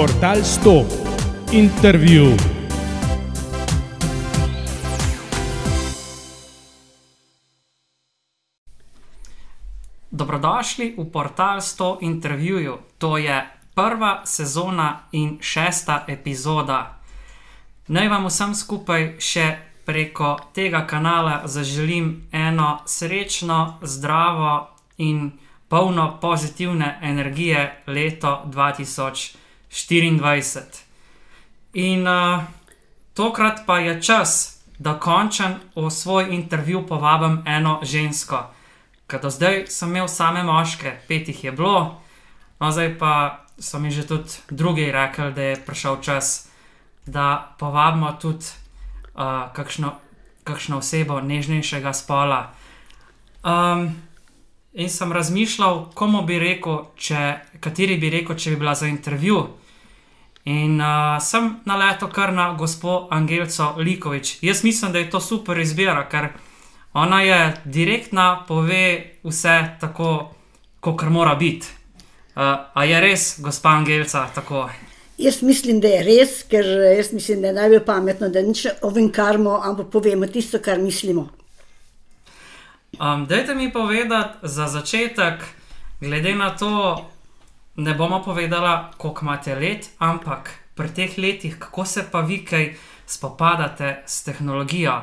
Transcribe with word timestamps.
Portal 0.00 0.36
100. 0.36 0.84
Intervju. 1.52 2.32
Dobrodošli 10.10 10.94
v 10.96 11.04
Portal 11.12 11.60
100 11.60 11.98
intervjuju. 12.00 12.78
To 12.98 13.18
je 13.18 13.44
prva 13.74 14.22
sezona 14.24 15.00
in 15.12 15.38
šesta 15.40 16.04
epizoda. 16.08 16.96
Naj 17.88 18.08
vam 18.08 18.24
vsem 18.24 18.54
skupaj 18.54 19.20
še 19.20 19.58
preko 19.84 20.38
tega 20.56 20.86
kanala 20.86 21.42
zaželim 21.44 22.24
eno 22.32 22.78
srečno, 22.86 23.76
zdravo 23.82 24.68
in 24.96 25.32
polno 25.68 26.16
pozitivne 26.20 26.98
energije 27.02 27.82
leto 27.86 28.48
2024. 29.70 30.62
In 31.72 32.06
uh, 32.06 32.42
tokrat 33.14 33.62
pa 33.66 33.78
je 33.78 34.02
čas, 34.02 34.60
da 34.78 34.98
končam 34.98 35.60
v 35.76 35.90
svoj 35.90 36.34
intervju 36.34 36.86
povabim 36.86 37.42
eno 37.46 37.80
žensko. 37.82 38.50
Ker 39.06 39.20
do 39.20 39.30
zdaj 39.30 39.66
sem 39.68 39.90
imel 39.90 40.08
same 40.08 40.42
moške, 40.42 40.96
pet 41.08 41.28
jih 41.28 41.44
je 41.44 41.52
bilo, 41.52 42.00
no 42.60 42.70
zdaj 42.72 42.98
pa 42.98 43.44
so 43.58 43.78
mi 43.78 43.90
že 43.90 44.06
tudi 44.06 44.30
drugi 44.50 44.92
rekli, 44.92 45.32
da 45.32 45.42
je 45.42 45.62
prišel 45.66 46.00
čas, 46.02 46.48
da 47.06 47.54
povabimo 47.58 48.12
tudi 48.20 48.46
uh, 49.14 49.52
kakšno, 49.52 49.92
kakšno 50.44 50.78
osebo 50.78 51.20
nežnejšega 51.20 51.92
spola. 51.92 52.54
Um, 53.44 54.00
in 54.72 54.90
sem 54.90 55.12
razmišljal, 55.12 55.92
komu 55.94 56.22
bi 56.22 56.38
rekel, 56.38 56.88
če, 56.96 57.36
kateri 57.60 57.98
bi 57.98 58.10
rekel, 58.10 58.36
če 58.36 58.50
bi 58.50 58.56
bila 58.56 58.74
za 58.74 58.88
intervju. 58.88 59.59
In 60.44 60.80
uh, 60.80 61.18
sem 61.20 61.50
naletel 61.68 62.08
kar 62.08 62.32
na 62.32 62.52
gospo 62.56 63.08
Angelico 63.10 63.74
Likovič. 63.78 64.38
Jaz 64.42 64.64
mislim, 64.64 64.92
da 64.92 64.98
je 64.98 65.10
to 65.10 65.20
super 65.20 65.58
izbira, 65.58 66.06
ker 66.08 66.28
ona 66.92 67.22
je 67.22 67.40
direktna, 67.64 68.44
pove 68.48 69.18
vse 69.22 69.76
tako, 69.80 70.30
kot 70.80 71.02
mora 71.08 71.34
biti. 71.34 71.66
Uh, 72.36 72.56
a 72.74 72.84
je 72.84 73.00
res, 73.00 73.34
gospa 73.40 73.68
Angelica, 73.68 74.26
tako? 74.34 74.68
Jaz 75.18 75.42
mislim, 75.42 75.80
da 75.80 75.88
je 75.88 76.04
res, 76.04 76.42
ker 76.48 76.64
jaz 76.96 77.12
mislim, 77.12 77.42
da 77.42 77.50
je 77.50 77.58
najbolj 77.58 77.84
pametno, 77.84 78.28
da 78.28 78.42
nič 78.42 78.66
ovinkarmo, 78.82 79.60
ampak 79.64 79.90
povemo 79.92 80.26
tisto, 80.26 80.58
kar 80.64 80.78
mislimo. 80.80 81.28
Um, 82.96 83.26
dajte 83.26 83.54
mi 83.54 83.72
povedati 83.72 84.48
za 84.48 84.68
začetek, 84.68 85.44
glede 86.00 86.34
na 86.34 86.56
to, 86.56 87.04
ne 87.80 87.94
bomo 87.94 88.22
povedala, 88.22 88.90
koliko 88.96 89.24
imate 89.24 89.54
let, 89.54 89.90
ampak 89.98 90.50
pri 90.74 90.88
teh 90.88 91.18
letih, 91.18 91.58
kako 91.58 91.84
se 91.84 92.04
pa 92.12 92.20
vi 92.20 92.44
kaj 92.44 92.74
spopadate 93.06 94.02
s 94.06 94.24
tehnologijo. 94.24 94.94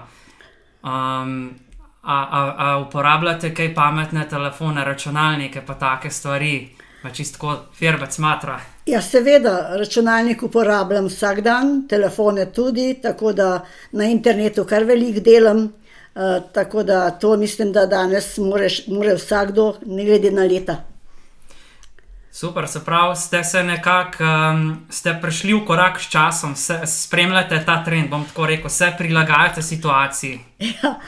Um, 0.84 1.56
a, 2.04 2.18
a, 2.32 2.56
a 2.58 2.78
uporabljate 2.78 3.54
kaj 3.54 3.74
pametne 3.76 4.28
telefone, 4.30 4.86
računalnike, 4.86 5.62
pa 5.66 5.74
take 5.74 6.10
stvari, 6.10 6.70
pa 7.04 7.10
čistko 7.10 7.56
firbec 7.74 8.18
matra. 8.18 8.60
Ja, 8.86 9.02
seveda, 9.02 9.76
računalnik 9.78 10.44
uporabljam 10.44 11.10
vsak 11.12 11.42
dan, 11.42 11.88
telefone 11.90 12.46
tudi, 12.54 12.94
tako 13.02 13.34
da 13.34 13.66
na 13.92 14.06
internetu 14.06 14.64
kar 14.66 14.84
veliko 14.84 15.20
delam. 15.20 15.68
Uh, 16.18 16.22
tako 16.54 16.84
da 16.84 17.10
to 17.12 17.36
mislim, 17.38 17.72
da 17.72 17.86
danes 17.86 18.38
moreš, 18.38 18.88
more 18.88 19.14
vsakdo, 19.16 19.74
ne 19.86 20.06
glede 20.06 20.32
na 20.32 20.44
leta. 20.44 20.84
Super, 22.40 22.68
se 22.68 22.86
pravi, 22.86 23.16
ste 23.16 23.44
se 23.44 23.64
nekako 23.64 24.24
um, 24.24 24.88
prišli 25.22 25.54
v 25.54 25.64
korak 25.66 25.98
s 26.02 26.10
časom, 26.10 26.56
se, 26.56 26.82
spremljate 26.86 27.64
ta 27.66 27.80
trend, 27.84 28.10
bom 28.10 28.26
tako 28.26 28.46
rekel, 28.46 28.70
se 28.70 28.92
prilagajate 28.98 29.62
situaciji. 29.62 30.40
Ja, 30.60 31.00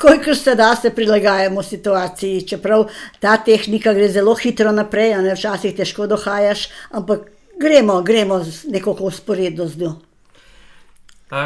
Kolikor 0.00 0.36
se 0.36 0.54
da, 0.54 0.70
se 0.76 0.94
prilagajamo 0.94 1.62
situaciji, 1.62 2.46
čeprav 2.48 2.86
ta 3.20 3.36
tehnika 3.36 3.92
gre 3.92 4.08
zelo 4.08 4.34
hitro 4.34 4.72
naprej, 4.72 5.12
a 5.14 5.20
ne 5.20 5.36
včasih 5.36 5.76
težko 5.76 6.06
dohajaš, 6.06 6.64
ampak 6.90 7.28
gremo, 7.60 8.00
gremo 8.02 8.40
nekako 8.64 9.12
usporedno 9.12 9.68
z 9.68 9.76
njo. 9.76 9.92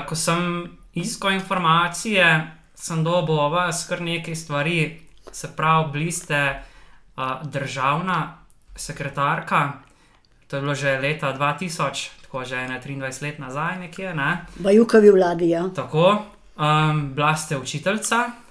Ko 0.06 0.14
sem 0.14 0.70
iskal 0.94 1.34
informacije, 1.34 2.30
sem 2.74 3.02
dobil 3.04 3.42
o 3.42 3.50
vas 3.50 3.88
kar 3.90 4.06
nekaj 4.06 4.38
stvari, 4.38 4.80
se 5.32 5.50
pravi, 5.56 5.92
bili 5.92 6.12
ste 6.12 6.46
uh, 6.54 7.42
državna 7.42 8.35
sekretarka, 8.76 9.72
to 10.46 10.56
je 10.56 10.62
bilo 10.62 10.74
že 10.74 10.98
leta 11.00 11.34
2000, 11.34 12.22
tako 12.22 12.44
že 12.44 12.56
23 12.56 13.22
let 13.22 13.38
nazaj, 13.38 13.78
nekje. 13.78 14.14
Ne? 14.14 14.46
V 14.56 14.74
Jukovi 14.74 15.10
vladi, 15.10 15.50
ja. 15.50 15.66
Tako, 15.74 16.22
um, 16.56 17.14
bila 17.14 17.36
ste 17.36 17.56
učiteljica. 17.56 18.45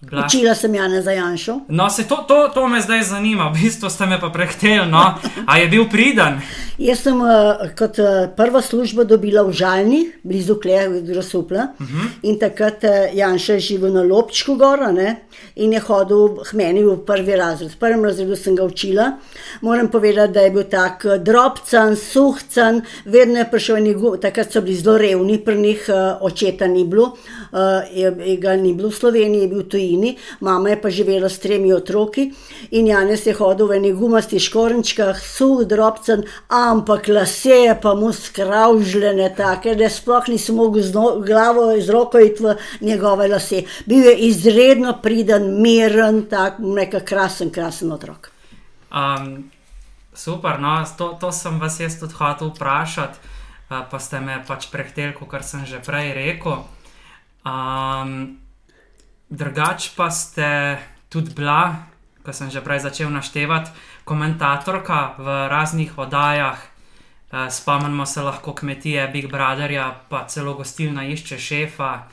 Bila... 0.00 0.26
Učila 0.26 0.54
sem 0.54 0.74
Jana 0.74 1.02
Zajanšo. 1.02 1.60
No, 1.68 1.90
se 1.90 2.04
to, 2.08 2.16
to, 2.16 2.48
to 2.54 2.68
me 2.68 2.80
zdaj 2.80 3.02
zanima, 3.02 3.48
v 3.50 3.58
bistvu 3.58 3.90
ste 3.90 4.06
me 4.06 4.20
pa 4.20 4.30
prehteli. 4.30 4.86
No? 4.86 5.18
A 5.46 5.58
je 5.58 5.66
bil 5.68 5.88
priden? 5.90 6.38
Jaz 6.78 7.00
sem 7.02 7.18
uh, 7.18 7.64
kot 7.74 7.98
uh, 7.98 8.28
prva 8.36 8.62
služba 8.62 9.02
dobila 9.02 9.42
v 9.42 9.50
Žalni, 9.58 9.98
blizu 10.22 10.54
Kleja, 10.62 10.86
Grosupla. 11.02 11.74
Uh 11.80 11.86
-huh. 11.86 12.06
In 12.22 12.38
takrat 12.38 12.84
uh, 12.84 13.10
Janša 13.14 13.52
je 13.52 13.60
živel 13.60 13.92
na 13.92 14.02
Lopčku 14.02 14.54
gora 14.54 14.92
ne? 14.92 15.16
in 15.56 15.72
je 15.72 15.80
hodil 15.80 16.38
k 16.44 16.52
meni 16.52 16.84
v 16.84 16.96
prvi 17.06 17.36
razred. 17.36 17.70
V 17.70 17.76
prvem 17.76 18.04
razredu 18.04 18.36
sem 18.36 18.56
ga 18.56 18.64
učila. 18.64 19.12
Moram 19.60 19.88
povedati, 19.88 20.32
da 20.32 20.40
je 20.40 20.50
bil 20.50 20.62
tak 20.62 21.06
drobcen, 21.18 21.96
suhcen, 21.96 22.82
vedno 23.04 23.38
je 23.38 23.50
prišel 23.50 23.78
njegov, 23.78 24.16
takrat 24.16 24.52
so 24.52 24.60
bili 24.60 24.76
zelo 24.76 24.98
revni, 24.98 25.38
pri 25.38 25.56
njih 25.58 25.84
uh, 25.88 26.22
očeta 26.22 26.66
ni 26.66 26.84
bilo, 26.84 27.04
uh, 27.52 27.58
je, 27.92 28.36
ga 28.36 28.56
ni 28.56 28.74
bilo 28.74 28.88
v 28.88 28.94
Sloveniji, 28.94 29.40
je 29.40 29.48
bil 29.48 29.62
tujini, 29.88 30.16
mama 30.40 30.68
je 30.68 30.82
pa 30.82 30.90
živela 30.90 31.28
s 31.28 31.38
tremi 31.38 31.72
otroki 31.72 32.32
in 32.70 32.86
Janes 32.86 33.26
je 33.26 33.34
hodil 33.34 33.66
v 33.66 33.76
enih 33.76 33.94
gumastih 33.94 34.42
škorenčkah, 34.42 35.20
suh, 35.20 35.64
drobcen, 35.64 36.24
ampak 36.48 37.08
lase 37.08 37.76
pa 37.82 37.94
mu 37.94 38.12
skravžljene, 38.12 39.34
tako 39.36 39.74
da 39.74 39.88
sploh 39.88 40.28
nisem 40.28 40.56
mogel 40.56 40.82
z 40.82 40.94
no, 40.94 41.20
glavo 41.20 41.72
iz 41.72 41.88
roko 41.88 42.18
iti 42.18 42.42
v 42.42 42.56
njegove 42.80 43.28
lase. 43.28 43.64
Bil 43.86 44.04
je 44.04 44.16
izredno 44.28 44.98
priden, 45.02 45.60
miren, 45.62 46.26
tak 46.28 46.58
nekak 46.58 47.04
krasen, 47.04 47.50
krasen 47.50 47.92
otrok. 47.92 48.30
Um, 48.92 49.50
super, 50.14 50.60
no, 50.60 50.84
to, 50.98 51.16
to 51.20 51.32
sem 51.32 51.60
vas 51.60 51.80
jaz 51.80 51.98
tudi 52.00 52.14
hotel 52.18 52.52
vprašati, 52.52 53.18
uh, 53.70 53.84
pa 53.90 53.98
ste 54.00 54.20
me 54.20 54.42
pač 54.46 54.68
prehteli, 54.72 55.14
kot 55.14 55.44
sem 55.44 55.64
že 55.66 55.80
prej 55.84 56.12
rekel. 56.16 56.64
Um, 57.46 58.47
drugač 59.30 59.92
pa 59.96 60.10
ste 60.10 60.78
tudi 61.08 61.32
bila, 61.36 61.88
ko 62.24 62.32
sem 62.32 62.50
že 62.50 62.60
prej 62.60 62.84
začel 62.84 63.12
naštevati, 63.12 63.70
komentatorka 64.04 65.16
v 65.20 65.26
raznih 65.48 65.92
oddajah. 65.96 66.58
Uh, 67.28 67.52
spomnimo 67.52 68.06
se 68.08 68.24
lahko 68.24 68.56
kmetije 68.56 69.04
Big 69.12 69.28
Brotherja, 69.28 70.00
pa 70.08 70.24
celo 70.24 70.56
gostilna 70.56 71.04
išče 71.04 71.36
šefa. 71.38 72.08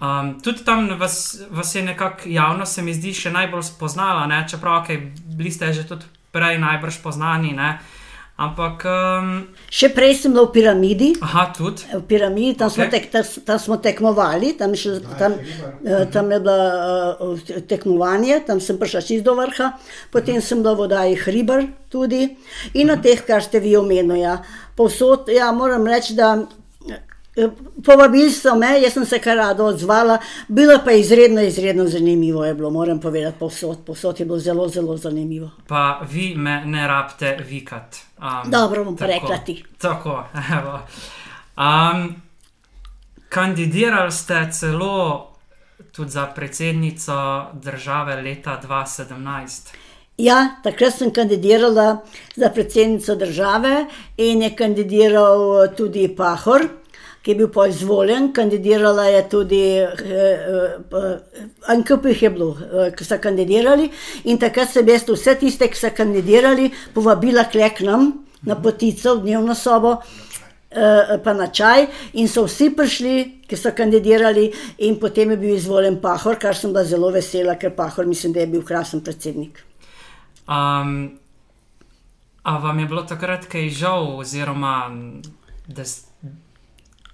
Um, 0.00 0.38
tudi 0.40 0.64
tam 0.64 0.88
vas, 0.98 1.42
vas 1.50 1.74
je 1.74 1.82
nekako 1.82 2.30
javno, 2.30 2.66
se 2.66 2.82
mi 2.82 2.94
zdi, 2.94 3.10
še 3.10 3.34
najbolj 3.34 3.62
spoznala, 3.74 4.26
ne? 4.30 4.46
čeprav 4.48 4.84
okay, 4.84 5.10
bili 5.26 5.50
ste 5.50 5.72
že 5.74 5.82
tudi 5.84 6.06
prej 6.30 6.62
najbrž 6.62 7.02
poznani. 7.02 7.52
Ne? 7.52 7.82
Ampak. 8.40 8.84
Um... 8.88 9.32
Še 9.68 9.90
prej 9.92 10.14
sem 10.22 10.32
bila 10.32 10.46
v 10.48 10.54
piramidi. 10.54 11.10
Aha, 11.20 11.50
tudi. 11.52 11.84
V 11.92 12.00
piramidi, 12.08 12.54
tam, 12.56 12.72
okay. 12.72 12.76
smo, 12.78 12.84
tek, 12.88 13.08
tam, 13.12 13.26
tam 13.44 13.58
smo 13.60 13.76
tekmovali, 13.84 14.54
tam, 14.56 14.72
še, 14.72 14.96
tam, 15.20 15.36
uh, 15.36 16.06
tam 16.08 16.32
je 16.32 16.38
bilo 16.46 16.56
uh, 17.36 17.50
tekmovanje, 17.68 18.40
tam 18.48 18.62
sem 18.64 18.80
prišla 18.80 19.04
čist 19.04 19.26
do 19.28 19.36
vrha, 19.36 19.76
potem 20.08 20.38
uh 20.38 20.40
-huh. 20.40 20.48
sem 20.48 20.62
bila 20.64 20.72
v 20.72 20.78
vodaji 20.78 21.20
Hriber 21.20 21.68
tudi 21.92 22.22
in 22.24 22.32
uh 22.32 22.36
-huh. 22.72 22.86
na 22.88 22.96
teh, 22.96 23.20
kar 23.20 23.42
ste 23.42 23.60
vi 23.60 23.76
omenili. 23.76 24.20
Ja. 24.20 24.40
Povsod, 24.76 25.28
ja, 25.28 25.52
moram 25.52 25.86
reči, 25.86 26.14
da. 26.14 26.48
Povabili 27.84 28.30
so 28.30 28.54
me, 28.56 28.80
jaz 28.82 28.92
sem 28.92 29.04
se 29.06 29.18
kar 29.18 29.36
rado 29.36 29.64
odzvala, 29.64 30.18
bilo 30.48 30.78
pa 30.84 30.92
izredno, 30.92 31.40
izredno 31.40 31.86
zanimivo. 31.88 32.44
Je 32.44 32.54
bilo, 32.54 32.70
moram 32.70 33.00
povedati, 33.00 33.38
povsod, 33.38 33.78
povsod 33.86 34.20
je 34.20 34.26
bilo 34.26 34.38
zelo, 34.38 34.68
zelo 34.68 34.96
zanimivo. 34.96 35.50
Pa 35.66 36.00
vi 36.10 36.34
me 36.36 36.62
ne 36.66 36.86
rabite 36.88 37.36
vikati. 37.48 38.02
Um, 38.18 38.50
Dobro, 38.50 38.84
bom 38.84 38.96
rekla 39.00 39.38
ti. 39.46 39.64
Tako, 39.78 40.24
evo. 40.58 40.80
Um, 41.56 42.14
kandidirali 43.28 44.12
ste 44.12 44.48
celo 44.52 45.26
tudi 45.92 46.10
za 46.10 46.26
predsednico 46.26 47.46
države 47.52 48.22
leta 48.22 48.60
2017. 48.68 49.74
Ja, 50.20 50.56
takrat 50.62 50.94
sem 50.94 51.12
kandidirala 51.12 52.02
za 52.36 52.48
predsednico 52.48 53.14
države 53.14 53.86
in 54.16 54.42
je 54.42 54.56
kandidiral 54.56 55.68
tudi 55.76 56.14
Pahor 56.16 56.68
ki 57.22 57.30
je 57.30 57.36
bil 57.36 57.48
pa 57.52 57.66
izvoljen, 57.68 58.32
kandidirala 58.32 59.04
je 59.04 59.28
tudi, 59.28 59.62
Ankp 61.68 62.06
jih 62.08 62.22
je 62.22 62.30
bilo, 62.30 62.56
ki 62.96 63.04
so 63.04 63.18
kandidirali. 63.20 63.90
In 64.24 64.38
takrat 64.38 64.72
sem 64.72 64.88
jaz 64.88 65.04
vse 65.08 65.34
tiste, 65.40 65.68
ki 65.68 65.76
so 65.76 65.90
kandidirali, 65.96 66.70
povabila 66.94 67.44
k 67.44 67.84
nam 67.84 68.24
na 68.42 68.56
potico 68.56 69.16
v 69.16 69.22
dnevno 69.22 69.54
sobo. 69.54 70.00
eh, 70.70 71.18
Pa 71.24 71.32
na 71.32 71.46
čaj, 71.46 71.86
in 72.14 72.28
so 72.28 72.44
vsi 72.46 72.70
prišli, 72.70 73.42
ki 73.48 73.56
so 73.56 73.70
kandidirali, 73.76 74.52
in 74.78 75.00
potem 75.00 75.30
je 75.30 75.36
bil 75.36 75.56
izvoljen 75.56 76.00
Pahor, 76.00 76.38
kar 76.38 76.54
sem 76.54 76.72
bila 76.72 76.84
zelo 76.84 77.10
vesela, 77.10 77.58
ker 77.58 77.74
Pahor 77.74 78.06
mislim, 78.06 78.32
da 78.32 78.40
je 78.40 78.46
bil 78.46 78.62
krasen 78.62 79.00
predsednik. 79.00 79.64
A 80.46 80.84
vam 82.58 82.78
je 82.78 82.86
bilo 82.86 83.02
takrat 83.02 83.46
kaj 83.46 83.68
žal, 83.68 84.18
oziroma 84.18 84.90
da 85.66 85.84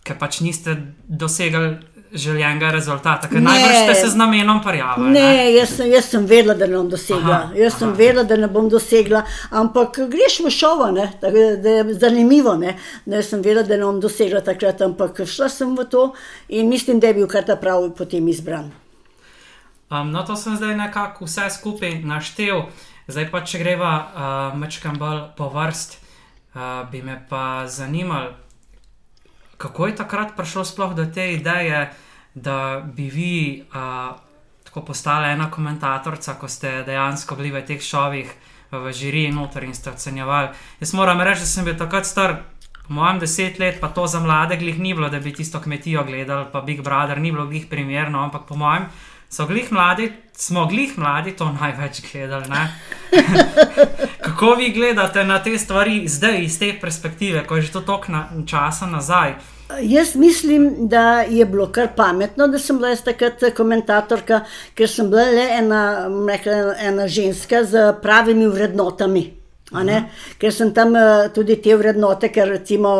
ker 0.06 0.18
pač 0.20 0.40
niste 0.40 0.76
dosegli 1.08 1.76
željenega 2.16 2.70
rezultata, 2.72 3.28
ker 3.28 3.40
Ne. 3.42 3.48
najbrž 3.50 3.76
ste 3.82 3.94
se 3.94 4.08
z 4.12 4.16
namenom 4.16 4.60
prijavili? 4.64 5.10
Ne, 5.10 5.52
jaz 5.52 5.72
sem, 5.76 5.90
jaz 5.90 6.06
sem 6.08 6.24
vedela, 6.26 6.54
da 6.54 6.66
ne 6.66 6.76
bom 6.78 6.88
dosegla. 6.88 7.34
Aha, 7.34 7.52
Jaz 7.58 7.74
sem 7.80 7.88
aha. 7.90 7.96
vedela, 7.98 8.22
da 8.24 8.36
ne 8.36 8.48
bom 8.48 8.68
dosegla, 8.72 9.24
ampak 9.50 9.98
greš 10.08 10.38
v 10.46 10.52
šova, 10.54 10.90
ne, 10.94 11.08
tako 11.20 11.42
da 11.62 11.74
je 11.74 11.94
zanimivo. 11.98 12.54
Ne. 12.56 12.76
Ne, 13.06 13.16
jaz 13.18 13.32
sem 13.34 13.42
vedela, 13.42 13.66
da 13.66 13.76
ne 13.76 13.84
bom 13.84 14.00
dosegla 14.00 14.40
takrat, 14.40 14.80
ampak 14.86 15.20
šla 15.26 15.48
sem 15.52 15.74
v 15.76 15.84
to 15.90 16.06
in 16.48 16.70
mislim, 16.70 17.00
da 17.02 17.10
je 17.10 17.14
bil 17.18 17.28
kar 17.28 17.44
ta 17.44 17.56
pravi 17.58 17.90
potem 17.98 18.28
izbran. 18.28 18.70
Um, 19.90 20.10
no, 20.10 20.22
to 20.22 20.36
sem 20.36 20.56
zdaj 20.56 20.74
nekako 20.76 21.24
vse 21.26 21.50
skupaj 21.50 22.00
naštel, 22.02 22.64
zdaj 23.08 23.28
pa 23.30 23.44
če 23.46 23.58
greva 23.60 23.92
uh, 23.98 24.58
mečkam 24.58 24.96
bolj 24.98 25.20
po 25.36 25.50
vrst, 25.52 25.98
uh, 26.54 26.86
bi 26.90 27.02
me 27.02 27.20
pa 27.28 27.66
zanimalo, 27.66 28.32
kako 29.56 29.86
je 29.86 29.96
takrat 29.96 30.36
prišlo 30.36 30.64
sploh 30.64 30.94
do 30.94 31.06
te 31.06 31.32
ideje, 31.32 31.90
da 32.34 32.82
bi 32.84 33.08
vi 33.10 33.64
uh, 33.72 34.16
tako 34.64 34.82
postala 34.92 35.32
ena 35.32 35.50
komentatorica, 35.50 36.34
ko 36.34 36.48
ste 36.48 36.82
dejansko 36.84 37.36
bili 37.36 37.50
v 37.54 37.62
teh 37.64 37.80
šovih, 37.80 38.28
v 38.72 38.92
žiriji 38.92 39.32
noter 39.32 39.64
in 39.64 39.74
ste 39.74 39.90
ocenjevali. 39.90 40.50
Jaz 40.80 40.92
moram 40.92 41.20
reči, 41.20 41.46
da 41.46 41.46
sem 41.46 41.64
bil 41.64 41.78
takrat 41.78 42.06
star. 42.06 42.36
Po 42.86 42.94
mojem 42.94 43.18
deset 43.18 43.58
let, 43.58 43.80
pa 43.80 43.88
to 43.88 44.06
za 44.06 44.20
mlade 44.20 44.56
glih 44.56 44.78
ni 44.78 44.92
bilo, 44.94 45.08
da 45.10 45.18
bi 45.18 45.32
tisto 45.34 45.58
kmetijo 45.60 46.04
gledali, 46.04 46.46
pa 46.52 46.60
Big 46.60 46.82
Brother 46.82 47.18
ni 47.18 47.32
bilo 47.32 47.46
glih 47.46 47.66
primerno, 47.70 48.22
ampak 48.22 48.44
po 48.46 48.54
mojem 48.56 48.86
so 49.28 49.46
glih 49.46 49.72
mladi, 49.72 50.12
smo 50.32 50.66
glih 50.66 50.98
mladi 50.98 51.32
to 51.36 51.52
največ 51.60 52.00
gledali. 52.12 52.44
Kako 54.24 54.54
vi 54.54 54.70
gledate 54.72 55.24
na 55.24 55.42
te 55.42 55.58
stvari 55.58 56.08
zdaj 56.08 56.44
iz 56.44 56.58
te 56.58 56.72
perspektive, 56.80 57.46
ko 57.46 57.56
je 57.56 57.62
že 57.62 57.72
to 57.72 57.80
toliko 57.80 58.12
na, 58.12 58.28
časa 58.46 58.86
nazaj? 58.86 59.34
Jaz 59.82 60.14
mislim, 60.14 60.88
da 60.88 61.20
je 61.20 61.44
bilo 61.44 61.66
kar 61.72 61.88
pametno, 61.96 62.46
da 62.48 62.58
sem 62.58 62.76
bila 62.76 62.88
jaz 62.88 63.02
takrat 63.02 63.42
komentatorka, 63.56 64.40
ker 64.74 64.88
sem 64.88 65.10
bila 65.10 65.24
le 65.24 65.48
ena, 65.58 65.80
rekla, 66.28 66.74
ena 66.78 67.08
ženska 67.08 67.64
z 67.64 67.92
pravimi 68.02 68.46
vrednotami. 68.46 69.45
Ker 69.66 70.52
sem 70.54 70.68
tam 70.70 70.94
eh, 70.94 71.26
tudi 71.34 71.56
te 71.58 71.74
vrednote, 71.74 72.28
ker 72.30 72.46
recimo 72.46 72.90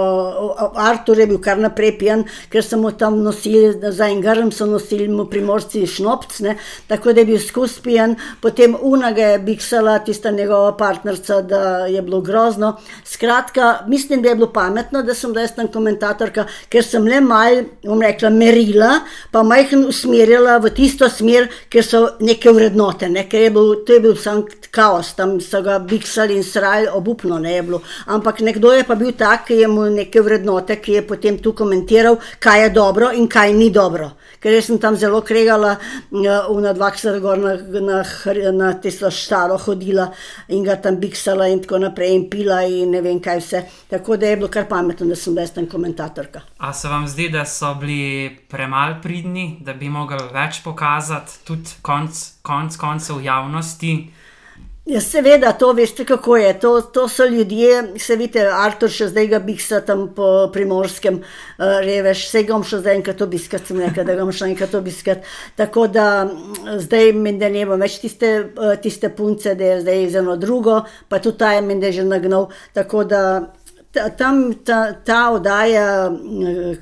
Artur 0.75 1.21
je 1.23 1.27
bil 1.31 1.39
kar 1.39 1.61
naprej 1.63 1.93
pijan, 2.01 2.25
ker 2.51 2.65
so 2.67 2.75
mu 2.81 2.91
tam 2.91 3.21
nosili, 3.23 3.71
za 3.95 4.09
en 4.11 4.19
grm 4.21 4.51
so 4.51 4.67
nosili 4.67 5.07
mu 5.07 5.29
primorci 5.31 5.85
šnopc, 5.87 6.41
ne, 6.43 6.57
tako 6.89 7.13
da 7.15 7.23
je 7.23 7.29
bil 7.29 7.39
skus 7.39 7.77
pijan, 7.85 8.17
potem 8.43 8.75
Una 8.83 9.13
ga 9.15 9.29
je 9.37 9.39
biksala, 9.47 10.01
tista 10.03 10.33
njegova 10.35 10.73
partnerca, 10.77 11.39
da 11.43 11.87
je 11.87 12.03
bilo 12.03 12.21
grozno. 12.21 12.73
Skratka, 13.05 13.87
mislim, 13.87 14.23
da 14.23 14.29
je 14.29 14.35
bilo 14.35 14.51
pametno, 14.53 15.05
da 15.07 15.15
sem 15.15 15.39
jaz 15.39 15.55
tam 15.55 15.71
komentatorka, 15.71 16.49
ker 16.69 16.83
sem 16.83 17.07
le 17.07 17.23
mal, 17.23 17.63
bom 17.87 18.03
rekla, 18.03 18.33
merila, 18.35 18.91
pa 19.31 19.45
majhen 19.47 19.87
usmerjala 19.87 20.59
v 20.67 20.75
tisto 20.75 21.07
smer, 21.07 21.47
ker 21.71 21.87
so 21.87 22.03
neke 22.19 22.51
vrednote, 22.51 23.07
ne, 23.07 23.29
ker 23.31 23.47
je 23.47 23.55
bil, 23.55 23.73
to 23.87 24.01
je 24.01 24.03
bil 24.09 24.19
sam 24.19 24.43
kaos, 24.75 25.15
tam 25.15 25.39
so 25.41 25.63
ga 25.63 25.79
biksali 25.79 26.35
in 26.43 26.45
srali, 26.57 26.89
obupno 26.89 27.39
ne 27.39 27.53
je 27.53 27.63
bilo. 27.63 27.83
Ampak 28.07 28.41
nekdo 28.41 28.73
je 28.73 28.85
pa 28.85 28.95
bil 28.95 29.13
tak, 29.13 29.47
ki 29.49 29.61
je 29.61 29.69
mu 29.69 29.89
neke 29.93 30.21
vrednote, 30.25 30.79
ki 30.81 30.99
je 30.99 31.03
potem 31.07 31.39
tu 31.43 31.53
komentiral, 31.53 32.19
kaj 32.41 32.63
je 32.63 32.71
dobro 32.71 33.13
in 33.13 33.29
kaj 33.29 33.53
ni 33.53 33.71
dobro. 33.71 34.11
Ker 34.41 34.55
jaz 34.55 34.69
sem 34.69 34.79
tam 34.79 34.97
zelo 34.97 35.23
kregala, 35.27 35.77
v 36.13 36.59
nadvaksar 36.63 37.19
gor 37.21 37.39
na, 37.41 37.57
na, 37.81 38.03
na 38.53 38.73
tisto 38.81 39.11
štaro 39.11 39.57
hodila 39.59 40.11
in 40.49 40.65
ga 40.65 40.77
tam 40.81 41.01
biksala 41.01 41.49
in 41.51 41.63
tako 41.65 41.81
naprej 41.83 42.15
in 42.15 42.27
pila 42.31 42.61
in 42.65 42.93
ne 42.95 43.01
vem 43.05 43.21
kaj 43.21 43.41
vse. 43.41 43.63
Tako 43.91 44.17
da 44.17 44.31
je 44.31 44.37
bilo 44.37 44.51
kar 44.53 44.69
pametno, 44.69 45.09
da 45.09 45.17
sem 45.17 45.35
bila 45.35 45.47
tam 45.49 45.67
komentatorka. 45.67 46.45
A 46.59 46.73
se 46.73 46.89
vam 46.89 47.09
zdi, 47.09 47.29
da 47.33 47.45
so 47.45 47.75
bili 47.81 48.31
premalo 48.49 49.01
pridni, 49.03 49.59
da 49.61 49.75
bi 49.75 49.89
mogli 49.89 50.21
več 50.33 50.63
pokazati, 50.65 51.41
tudi 51.45 51.81
konc, 51.83 52.23
konc 52.47 52.77
koncev 52.81 53.25
javnosti? 53.25 53.97
Ja, 54.87 55.01
seveda, 55.03 55.51
to 55.53 55.73
veste, 55.75 56.05
kako 56.07 56.37
je. 56.37 56.53
To, 56.61 56.81
to 56.81 57.09
so 57.09 57.25
ljudje, 57.27 57.99
se 57.99 58.15
vidite, 58.17 58.45
Artur 58.47 58.91
še 58.95 59.09
zdaj 59.11 59.27
ga 59.33 59.41
biksa 59.43 59.81
tam 59.83 60.05
po 60.15 60.29
primorskem, 60.55 61.17
uh, 61.19 61.65
reveš, 61.83 62.21
vse 62.29 62.45
ga 62.47 62.55
bom 62.55 62.63
še 62.63 62.79
zdaj 62.85 62.95
enkrat 63.01 63.25
obiskat, 63.27 63.67
sem 63.67 63.81
rekla, 63.83 64.05
da 64.07 64.15
ga 64.15 64.23
bom 64.23 64.31
še 64.31 64.47
enkrat 64.47 64.77
obiskat. 64.79 65.27
Tako 65.59 65.89
da 65.91 66.05
mm, 66.29 66.79
zdaj 66.87 67.11
meni, 67.19 67.41
da 67.43 67.51
ne 67.51 67.67
bo 67.67 67.81
več 67.83 67.99
tiste, 68.05 68.31
uh, 68.55 68.77
tiste 68.79 69.11
punce, 69.19 69.57
da 69.59 69.73
je 69.73 69.81
zdaj 69.83 70.07
za 70.15 70.23
eno 70.23 70.39
drugo, 70.39 70.79
pa 71.11 71.19
tudi 71.19 71.43
ta 71.43 71.51
je 71.57 71.67
meni, 71.67 71.83
da 71.83 71.91
je 71.91 71.99
že 71.99 72.07
nagnal. 72.07 72.47
Tako 72.79 73.03
da 73.11 73.25
ta, 73.91 74.07
tam 74.15 74.41
ta, 74.63 74.81
ta 75.03 75.21
oddaja, 75.35 75.89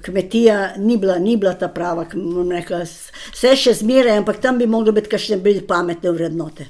kmetija, 0.04 0.60
ni 0.76 1.00
bila, 1.00 1.16
ni 1.16 1.38
bila 1.40 1.56
ta 1.56 1.72
prava, 1.72 2.04
k- 2.04 2.20
bom 2.20 2.52
rekla, 2.52 2.84
s- 2.84 3.08
vse 3.32 3.56
še 3.64 3.78
zmeraj, 3.80 4.20
ampak 4.20 4.44
tam 4.44 4.60
bi 4.60 4.68
moglo 4.68 4.92
biti 4.92 5.16
kakšne 5.16 5.40
bolj 5.40 5.64
pametne 5.64 6.12
vrednote. 6.12 6.68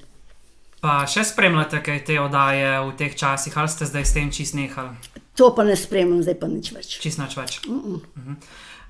Pa 0.85 1.07
še 1.09 1.23
spremljate 1.25 1.81
kaj 1.81 2.03
te 2.05 2.19
oddaje 2.21 2.69
v 2.85 2.91
teh 2.99 3.15
časih, 3.17 3.55
ali 3.57 3.73
ste 3.73 3.89
zdaj 3.89 4.05
s 4.05 4.13
tem 4.13 4.29
čist 4.29 4.53
nehali, 4.53 4.93
To 5.35 5.51
pa 5.51 5.65
ne 5.65 5.75
spremljam, 5.77 6.21
zdaj 6.23 6.37
pa 6.39 6.47
nič 6.47 6.71
več. 6.73 6.99
čist 7.01 7.19
nič 7.19 7.35
več? 7.37 7.59
Mhm. 7.67 8.37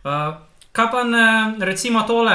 Uh, 0.05 0.35
kaj 0.73 0.89
pa 0.93 1.05
ne, 1.05 1.57
recimo 1.61 2.03
tole, 2.05 2.35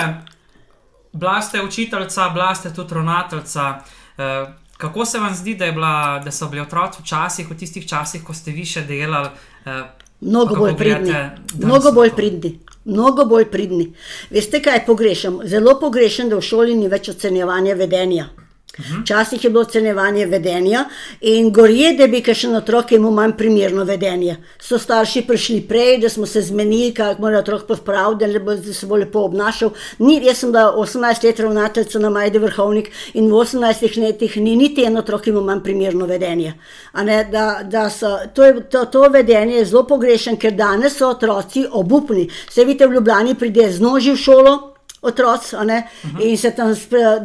bila 1.13 1.41
ste 1.41 1.61
učiteljica, 1.61 2.29
bila 2.29 2.55
ste 2.55 2.73
tudi 2.73 2.95
ravnateljica. 2.95 3.83
Uh, 4.17 4.49
kako 4.77 5.05
se 5.05 5.19
vam 5.19 5.35
zdi, 5.35 5.55
da, 5.55 5.71
bila, 5.71 6.21
da 6.25 6.31
so 6.31 6.47
bili 6.47 6.61
otroci 6.61 7.03
včasih, 7.03 7.49
v 7.49 7.57
tistih 7.57 7.85
časih, 7.87 8.23
ko 8.23 8.33
ste 8.33 8.51
vi 8.51 8.65
še 8.65 8.81
delali? 8.81 9.29
Uh, 9.65 9.85
Mnogo 10.21 10.55
bolj 10.55 10.75
pridni. 10.75 11.13
Mnogo 11.59 11.91
bolj 11.91 12.15
pridni. 12.15 12.59
Mnogo 12.85 13.25
bolj 13.25 13.45
pridni. 13.51 13.91
Veste, 14.31 14.63
kaj 14.63 14.85
pogrešam? 14.87 15.41
Zelo 15.45 15.77
pogrešam, 15.79 16.29
da 16.31 16.39
v 16.39 16.41
šoli 16.41 16.75
ni 16.75 16.87
več 16.87 17.11
ocenjevanja 17.11 17.75
vedenja. 17.75 18.29
Včasih 19.01 19.43
je 19.43 19.49
bilo 19.49 19.61
ocenjevanje 19.61 20.25
vedenja 20.25 20.85
in 21.21 21.51
gorje, 21.53 21.93
da 21.97 22.07
bi 22.07 22.21
kakšen 22.21 22.55
otrok 22.55 22.91
imel 22.91 23.11
manj 23.11 23.31
primerno 23.37 23.83
vedenje. 23.83 24.37
So 24.59 24.77
starši 24.77 25.21
prišli 25.27 25.61
prej, 25.61 25.97
da 25.97 26.09
smo 26.09 26.25
se 26.25 26.41
zmenili, 26.41 26.93
kako 26.93 27.21
mora 27.21 27.39
otrok 27.39 27.67
pospraviti, 27.67 28.27
da 28.33 28.39
bo- 28.39 28.55
da 28.55 28.73
se 28.73 28.85
bo 28.85 28.95
lepo 28.95 29.19
obnašal. 29.19 29.69
Ni, 29.99 30.25
jaz 30.25 30.37
sem 30.37 30.51
bila 30.51 30.73
18 30.77 31.23
let 31.23 31.39
ravnateljica 31.39 31.99
na 31.99 32.09
Majdi 32.09 32.39
Vrhovnik 32.39 32.91
in 33.13 33.27
v 33.27 33.33
18 33.33 33.97
letih 33.97 34.37
ni 34.37 34.55
niti 34.55 34.83
en 34.83 34.97
otrok 34.97 35.27
imel 35.27 35.43
manj 35.43 35.63
primerno 35.63 36.05
vedenje. 36.05 36.53
A 36.91 37.03
Ne, 37.03 37.23
da, 37.31 37.59
da 37.63 37.89
so, 37.89 38.17
to, 38.33 38.43
je, 38.43 38.69
to, 38.69 38.85
to 38.85 39.01
vedenje 39.09 39.55
je 39.55 39.65
zelo 39.65 39.83
pogrešen, 39.83 40.37
ker 40.37 40.51
danes 40.51 40.97
so 40.97 41.09
otroci 41.09 41.65
obupni. 41.71 42.29
Se 42.49 42.65
vidite, 42.65 42.87
v 42.87 42.93
Ljubljani 42.93 43.35
pride 43.35 43.71
z 43.71 43.81
noži 43.81 44.11
v 44.11 44.17
šolo, 44.17 44.68
otroci, 45.01 45.55
ne, 45.65 45.87
in 46.19 46.37
se 46.37 46.51
tam 46.51 46.75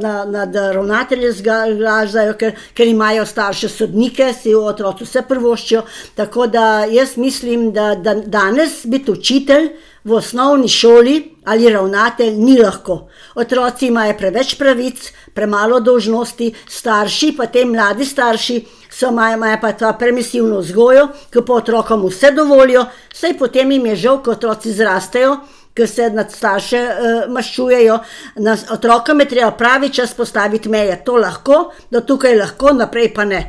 na- 0.00 0.24
nad 0.24 0.54
ravnatelje 0.54 1.32
zgražajo, 1.32 2.34
ker, 2.34 2.52
ker 2.74 2.86
imajo 2.86 3.26
starše 3.26 3.68
sodnike, 3.68 4.32
si 4.42 4.54
otroci 4.54 5.04
vse 5.04 5.22
prvoščijo. 5.28 5.82
Tako 6.14 6.46
da 6.46 6.84
jaz 6.84 7.16
mislim, 7.16 7.72
da, 7.72 7.94
da 7.94 8.14
danes 8.14 8.86
biti 8.86 9.10
učitelj 9.10 9.68
v 10.04 10.12
osnovni 10.12 10.68
šoli 10.68 11.34
ali 11.44 11.72
ravnatelj 11.72 12.36
ni 12.36 12.58
lahko. 12.58 13.08
Otroci 13.34 13.86
imajo 13.86 14.14
preveč 14.18 14.54
pravic, 14.58 15.12
premalo 15.34 15.80
dolžnosti, 15.80 16.54
starši, 16.68 17.34
pa 17.36 17.46
te 17.46 17.64
mladi 17.64 18.04
starši, 18.04 18.64
so 18.90 19.08
imajo, 19.10 19.36
imajo 19.36 19.58
pa 19.60 19.72
ta 19.72 19.92
permisivno 19.92 20.58
vzgojo, 20.58 21.08
ki 21.32 21.42
pa 21.46 21.52
otrokom 21.54 22.06
vse 22.06 22.30
dovolijo, 22.32 22.86
saj 23.12 23.38
potem 23.38 23.72
jim 23.72 23.86
je 23.86 23.96
žal, 23.96 24.22
ko 24.22 24.30
otroci 24.30 24.72
zrastejo, 24.72 25.36
ki 25.74 25.86
se 25.86 26.10
nad 26.10 26.32
starše 26.32 26.78
uh, 26.78 27.32
maščujejo. 27.34 27.98
Na 28.36 28.56
otrokom 28.70 29.20
je 29.20 29.28
treba 29.28 29.50
pravi 29.58 29.90
čas 29.92 30.14
postaviti 30.14 30.68
meje. 30.68 31.00
To 31.04 31.16
lahko, 31.18 31.72
da 31.90 32.04
tukaj 32.06 32.36
lahko, 32.38 32.72
naprej 32.72 33.10
pa 33.14 33.24
ne. 33.24 33.42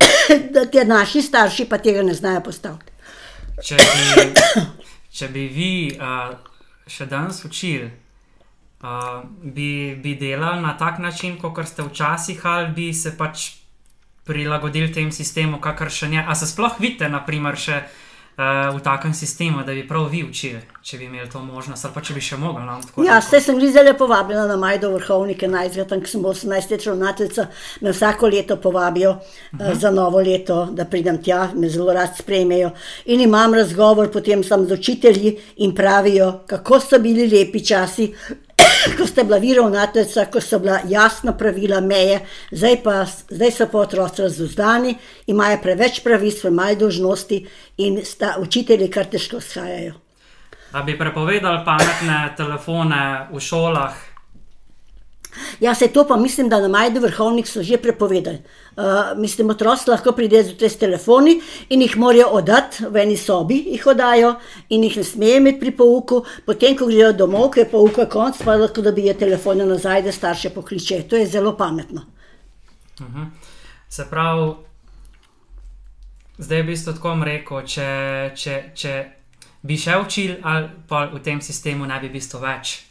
da 0.54 0.66
ti 0.66 0.84
naši 0.84 1.22
starši 1.22 1.68
pa 1.70 1.78
tega 1.78 2.02
ne 2.02 2.14
znajo 2.14 2.40
postaviti. 2.40 2.92
Če 3.62 3.76
bi, 3.76 4.26
če 5.16 5.28
bi 5.28 5.46
vi 5.54 5.72
uh, 5.94 6.34
še 6.90 7.06
danes 7.06 7.44
učili, 7.44 7.90
uh, 8.82 9.22
bi, 9.42 9.94
bi 10.02 10.16
delali 10.18 10.62
na 10.64 10.74
tak 10.78 10.98
način, 10.98 11.38
kot 11.38 11.62
ste 11.68 11.86
včasih, 11.86 12.46
ali 12.46 12.70
bi 12.74 12.92
se 12.94 13.14
pač 13.18 13.50
prilagodili 14.26 14.92
tem 14.92 15.12
sistemu, 15.12 15.60
kakor 15.62 15.90
še 15.90 16.08
ne. 16.10 16.24
A 16.26 16.34
se 16.34 16.50
sploh 16.50 16.80
vidite, 16.82 17.08
naprimer, 17.10 17.58
še 17.58 17.82
uh, 17.84 17.98
uh, 18.40 18.76
v 18.76 18.80
takem 18.82 19.14
sistemu, 19.14 19.62
da 19.66 19.72
bi 19.72 19.88
prav 19.88 20.08
vi 20.08 20.22
učili, 20.24 20.60
če 20.82 20.98
bi 20.98 21.04
imeli 21.04 21.28
to 21.30 21.42
možnost, 21.44 21.84
ali 21.84 21.94
pa 21.94 22.02
če 22.04 22.16
bi 22.16 22.22
še 22.24 22.38
mogli. 22.40 22.64
No, 22.64 22.78
tako 22.86 23.04
Ja, 23.04 23.20
zdaj 23.24 23.44
sem 23.44 23.60
jih 23.60 23.72
zelo 23.74 23.92
povabila 23.98 24.46
na 24.48 24.56
Majdo 24.60 24.92
vrhovnike, 24.94 25.48
najzve 25.50 25.86
tam, 25.90 26.00
ko 26.04 26.12
sem 26.12 26.24
18 26.32 26.74
let 26.74 26.86
ravnateljica, 26.88 27.46
me 27.84 27.92
vsako 27.92 28.32
leto 28.32 28.56
povabijo 28.56 29.10
uh 29.12 29.58
-huh. 29.58 29.74
za 29.78 29.90
novo 29.90 30.22
leto, 30.24 30.68
da 30.72 30.84
pridem 30.84 31.22
tja, 31.22 31.50
me 31.54 31.68
zelo 31.68 31.92
rad 31.92 32.16
sprejmejo. 32.18 32.70
In 33.04 33.20
imam 33.20 33.54
razgovor 33.54 34.10
potem 34.12 34.44
sam 34.44 34.66
z 34.66 34.72
učitelji 34.72 35.38
in 35.56 35.74
pravijo, 35.74 36.44
kako 36.46 36.80
so 36.80 36.98
bili 36.98 37.28
lepi 37.28 37.64
časi, 37.64 38.14
ko 38.96 39.06
ste 39.06 39.24
bila 39.24 39.38
vi 39.38 39.54
ravnateljica, 39.54 40.26
ko 40.32 40.40
so 40.40 40.58
bila 40.58 40.80
jasna 40.88 41.32
pravila, 41.32 41.80
meje, 41.80 42.20
zdaj, 42.50 42.76
pa, 42.84 43.04
zdaj 43.06 43.50
so 43.50 43.66
pa 43.72 43.78
otroci 43.78 44.22
razuzdani, 44.22 44.94
imajo 45.26 45.58
preveč 45.62 46.02
pravic, 46.04 46.40
premalo 46.42 46.74
dožnosti 46.74 47.46
in 47.78 48.00
sta 48.04 48.36
učitelji 48.38 48.90
kar 48.90 49.06
težko 49.06 49.40
shajajo. 49.40 49.94
Da 50.72 50.82
bi 50.82 50.98
prepovedali 50.98 51.64
pametne 51.64 52.34
telefone 52.36 53.26
v 53.32 53.40
šolah. 53.40 54.09
Ja, 55.60 55.74
se 55.74 55.88
to 55.88 56.06
pa 56.08 56.16
mislim, 56.16 56.48
da 56.48 56.60
na 56.60 56.68
Majdu 56.68 57.00
vrhovnik 57.00 57.48
so 57.48 57.62
že 57.62 57.76
prepovedali. 57.76 58.38
Uh, 58.76 58.84
mislim, 59.16 59.50
otroci 59.50 59.90
lahko 59.90 60.12
pridejo 60.12 60.42
zjutraj 60.42 60.70
s 60.70 60.78
telefoni 60.78 61.40
in 61.68 61.82
jih 61.82 61.96
morajo 61.96 62.26
oddati 62.32 62.86
v 62.88 63.02
eni 63.02 63.16
sobi, 63.16 63.58
jih 63.72 63.86
oddajo 63.86 64.34
in 64.68 64.84
jih 64.84 64.96
ne 64.96 65.04
smejo 65.04 65.36
imeti 65.36 65.60
pri 65.60 65.70
pouku, 65.76 66.22
potem, 66.46 66.76
ko 66.76 66.86
grejo 66.86 67.12
domov, 67.12 67.50
ko 67.50 67.60
je 67.60 67.68
pouka 67.70 68.06
konc, 68.06 68.42
pa 68.44 68.56
lahko 68.56 68.82
dobijo 68.82 69.14
telefone 69.14 69.66
nazaj, 69.66 70.02
da 70.02 70.12
starše 70.12 70.50
pokličejo. 70.50 71.08
To 71.10 71.16
je 71.16 71.26
zelo 71.26 71.56
pametno. 71.56 72.06
Se 73.88 74.06
pravi, 74.10 74.52
zdaj 76.38 76.62
bi 76.62 76.76
to 76.84 76.92
tako 76.92 77.08
bom 77.08 77.22
rekel, 77.22 77.62
če, 77.66 77.88
če, 78.34 78.62
če 78.74 78.94
bi 79.62 79.76
še 79.76 79.96
učil, 80.00 80.36
ali 80.42 80.70
pa 80.88 81.04
v 81.12 81.20
tem 81.24 81.40
sistemu 81.40 81.86
ne 81.86 82.00
bi 82.00 82.08
bilo 82.08 82.40
več. 82.40 82.89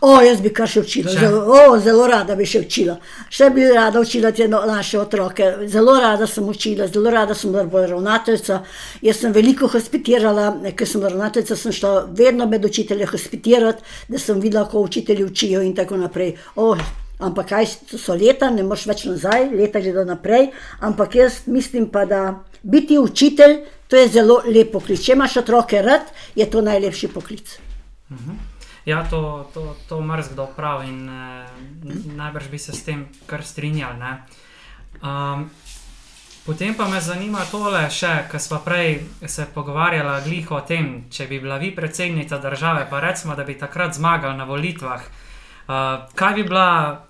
O, 0.00 0.20
jaz 0.20 0.40
bi 0.42 0.50
kar 0.52 0.68
še 0.68 0.82
učila, 0.84 1.12
zelo, 1.14 1.40
o, 1.48 1.78
zelo 1.80 2.06
rada 2.10 2.34
bi 2.36 2.46
še 2.48 2.60
učila. 2.64 2.96
Še 3.32 3.48
bi 3.54 3.64
rada 3.70 4.00
učila 4.02 4.32
te 4.36 4.48
no, 4.50 4.60
naše 4.68 4.98
otroke. 5.00 5.46
Zelo 5.70 5.94
rada 6.00 6.26
sem 6.28 6.48
učila, 6.50 6.88
zelo 6.92 7.12
rada 7.14 7.36
sem 7.38 7.54
bila 7.54 7.86
ravnateljica. 7.88 8.60
Jaz 9.04 9.22
sem 9.22 9.32
veliko 9.32 9.70
hospitirala, 9.72 10.50
ker 10.76 10.90
sem 10.90 11.04
ravnateljica, 11.04 11.56
sem 11.56 11.72
šla 11.72 11.94
vedno 12.18 12.48
med 12.50 12.66
učitelje 12.68 13.08
hospitirati, 13.14 13.96
da 14.08 14.20
sem 14.20 14.42
videla, 14.42 14.66
kako 14.68 14.84
učitelji 14.90 15.24
učijo 15.24 15.62
in 15.64 15.74
tako 15.78 16.00
naprej. 16.02 16.34
O, 16.60 16.74
ampak 17.24 17.54
kaj 17.54 17.70
so 17.94 18.16
leta, 18.18 18.50
ne 18.52 18.66
moreš 18.66 18.88
več 18.90 19.06
nazaj, 19.08 19.48
leta 19.54 19.80
gredo 19.80 20.04
naprej. 20.08 20.50
Ampak 20.84 21.20
jaz 21.22 21.44
mislim 21.46 21.88
pa, 21.94 22.04
da 22.04 22.24
biti 22.62 22.98
učitelj, 22.98 23.62
to 23.88 24.00
je 24.00 24.08
zelo 24.18 24.42
lep 24.44 24.72
poklic. 24.74 25.00
Če 25.00 25.14
imaš 25.16 25.38
otroke 25.44 25.80
rad, 25.82 26.12
je 26.36 26.50
to 26.50 26.64
najlepši 26.64 27.14
poklic. 27.14 27.60
Ja, 28.84 29.04
to, 29.10 29.50
to, 29.54 29.76
to 29.88 30.00
mrzkdo 30.00 30.46
pravi 30.56 30.88
in 30.88 31.08
eh, 31.08 31.46
najbrž 32.16 32.48
bi 32.48 32.58
se 32.58 32.72
s 32.72 32.84
tem 32.84 33.06
kar 33.26 33.42
strinjali. 33.42 33.98
ne. 33.98 34.22
Um, 35.02 35.50
potem 36.46 36.74
pa 36.74 36.88
me 36.88 37.00
zanima 37.00 37.40
tole 37.50 37.88
še, 37.90 38.28
ker 38.30 38.40
smo 38.40 38.60
prej 38.64 39.00
se 39.26 39.46
pogovarjali 39.54 40.22
gliho 40.28 40.56
o 40.56 40.60
tem, 40.60 41.08
če 41.10 41.26
bi 41.26 41.40
bila 41.40 41.56
vi 41.56 41.72
predsednica 41.74 42.38
države, 42.38 42.86
pa 42.90 43.00
recimo, 43.00 43.34
da 43.34 43.44
bi 43.44 43.58
takrat 43.58 43.96
zmagali 43.96 44.36
na 44.36 44.44
volitvah. 44.44 45.00
Uh, 45.00 46.04
kaj, 46.14 46.34
bi 46.34 46.42
bila, 46.44 47.00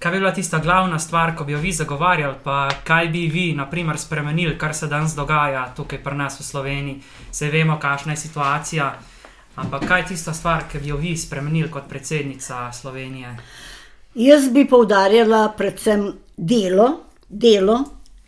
kaj 0.00 0.12
bi 0.12 0.18
bila 0.18 0.32
tista 0.32 0.58
glavna 0.58 0.98
stvar, 0.98 1.36
ko 1.36 1.44
bi 1.44 1.52
jo 1.52 1.60
vi 1.60 1.72
zagovarjali, 1.72 2.40
pa 2.44 2.68
kaj 2.84 3.12
bi 3.12 3.28
vi, 3.28 3.52
naprimer, 3.52 4.00
spremenili, 4.00 4.58
kar 4.58 4.74
se 4.74 4.88
danes 4.88 5.12
dogaja 5.12 5.68
tukaj 5.76 6.00
pri 6.00 6.16
nas 6.16 6.40
v 6.40 6.48
Sloveniji, 6.48 7.02
se 7.30 7.50
vemo, 7.52 7.76
kakšna 7.76 8.16
je 8.16 8.24
situacija. 8.24 8.94
Ampak 9.56 9.84
kaj 9.88 10.00
je 10.00 10.06
tista 10.06 10.32
stvar, 10.32 10.64
ki 10.70 10.78
bi 10.78 10.88
jo 10.88 10.96
vi 10.96 11.16
spremenili 11.16 11.70
kot 11.70 11.88
predsednica 11.88 12.72
Slovenije? 12.72 13.36
Jaz 14.14 14.48
bi 14.48 14.64
poudarjala 14.68 15.52
predvsem 15.56 16.06
delo, 16.36 16.88
delo, 17.28 17.78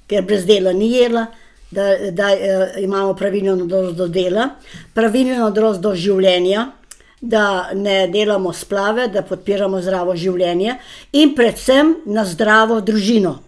ker 0.06 0.24
brez 0.24 0.44
dela 0.46 0.72
ni 0.72 0.90
jela, 0.92 1.26
da, 1.70 2.10
da 2.10 2.30
eh, 2.32 2.74
imamo 2.84 3.14
pravilno 3.14 3.52
odnos 3.52 3.94
do 3.96 4.08
dela, 4.08 4.48
pravilno 4.94 5.46
odnos 5.46 5.80
do 5.80 5.94
življenja, 5.94 6.68
da 7.20 7.70
ne 7.74 8.06
delamo 8.12 8.52
splave, 8.52 9.08
da 9.08 9.22
podpiramo 9.24 9.80
zdravo 9.80 10.16
življenje 10.16 10.76
in 11.12 11.34
predvsem 11.34 11.96
na 12.06 12.24
zdravo 12.28 12.80
družino. 12.84 13.38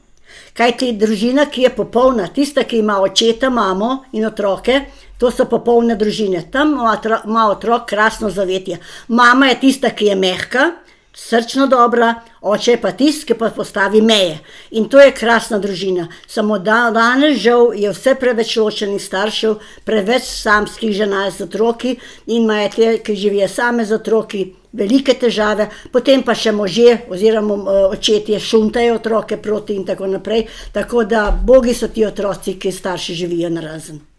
Kaj 0.57 0.77
ti 0.81 0.93
družina, 0.97 1.45
ki 1.53 1.67
je 1.67 1.75
popolna, 1.77 2.31
tista, 2.33 2.65
ki 2.65 2.81
ima 2.81 2.97
očeta, 3.05 3.51
mamo 3.53 4.07
in 4.17 4.25
otroke, 4.25 4.81
to 5.19 5.31
so 5.31 5.45
popolne 5.45 5.97
družine. 5.97 6.43
Tam 6.51 6.73
ima 6.73 6.93
otro- 6.93 7.25
ima 7.25 7.51
otrok 7.51 7.89
krasno 7.89 8.31
zavetje. 8.31 8.79
Mama 9.09 9.47
je 9.47 9.61
tista, 9.61 9.91
ki 9.91 10.05
je 10.05 10.15
mehka, 10.15 10.73
srčno 11.17 11.67
dobra, 11.67 12.15
oče 12.41 12.71
je 12.71 12.81
pa 12.81 12.93
tisti, 12.93 13.27
ki 13.27 13.35
pa 13.35 13.49
postavi 13.51 14.03
meje. 14.03 14.39
In 14.71 14.89
to 14.89 15.01
je 15.01 15.15
krasna 15.15 15.59
družina. 15.59 16.09
Samo 16.27 16.59
da, 16.59 16.91
danes 16.95 17.39
žal 17.41 17.73
je 17.75 17.91
vse 17.91 18.15
preveč 18.21 18.57
ločenih 18.57 19.03
staršev, 19.03 19.55
preveč 19.85 20.23
samskih 20.23 20.93
žena 20.93 21.31
z 21.31 21.49
otroki 21.49 21.97
in 22.27 22.43
imajo 22.43 22.69
te, 22.77 22.99
ki 22.99 23.17
živijo 23.17 23.49
same 23.49 23.85
z 23.85 23.97
otroki. 23.97 24.47
Velike 24.77 25.15
težave, 25.17 25.71
potem 25.93 26.21
pa 26.23 26.35
še 26.35 26.53
možje, 26.53 26.99
oziroma 27.09 27.55
eh, 27.57 27.87
očetje, 27.97 28.41
šuntajo 28.41 28.99
otroke 28.99 29.39
proti 29.41 29.75
in 29.75 29.87
tako 29.89 30.07
naprej. 30.07 30.45
Tako 30.73 31.05
da, 31.05 31.31
bogi 31.31 31.75
so 31.75 31.89
ti 31.89 32.05
otroci, 32.05 32.59
ki 32.61 32.73
starši 32.73 33.15
živijo 33.15 33.51
na 33.51 33.65
razen. 33.65 33.97
Eh, 33.97 34.16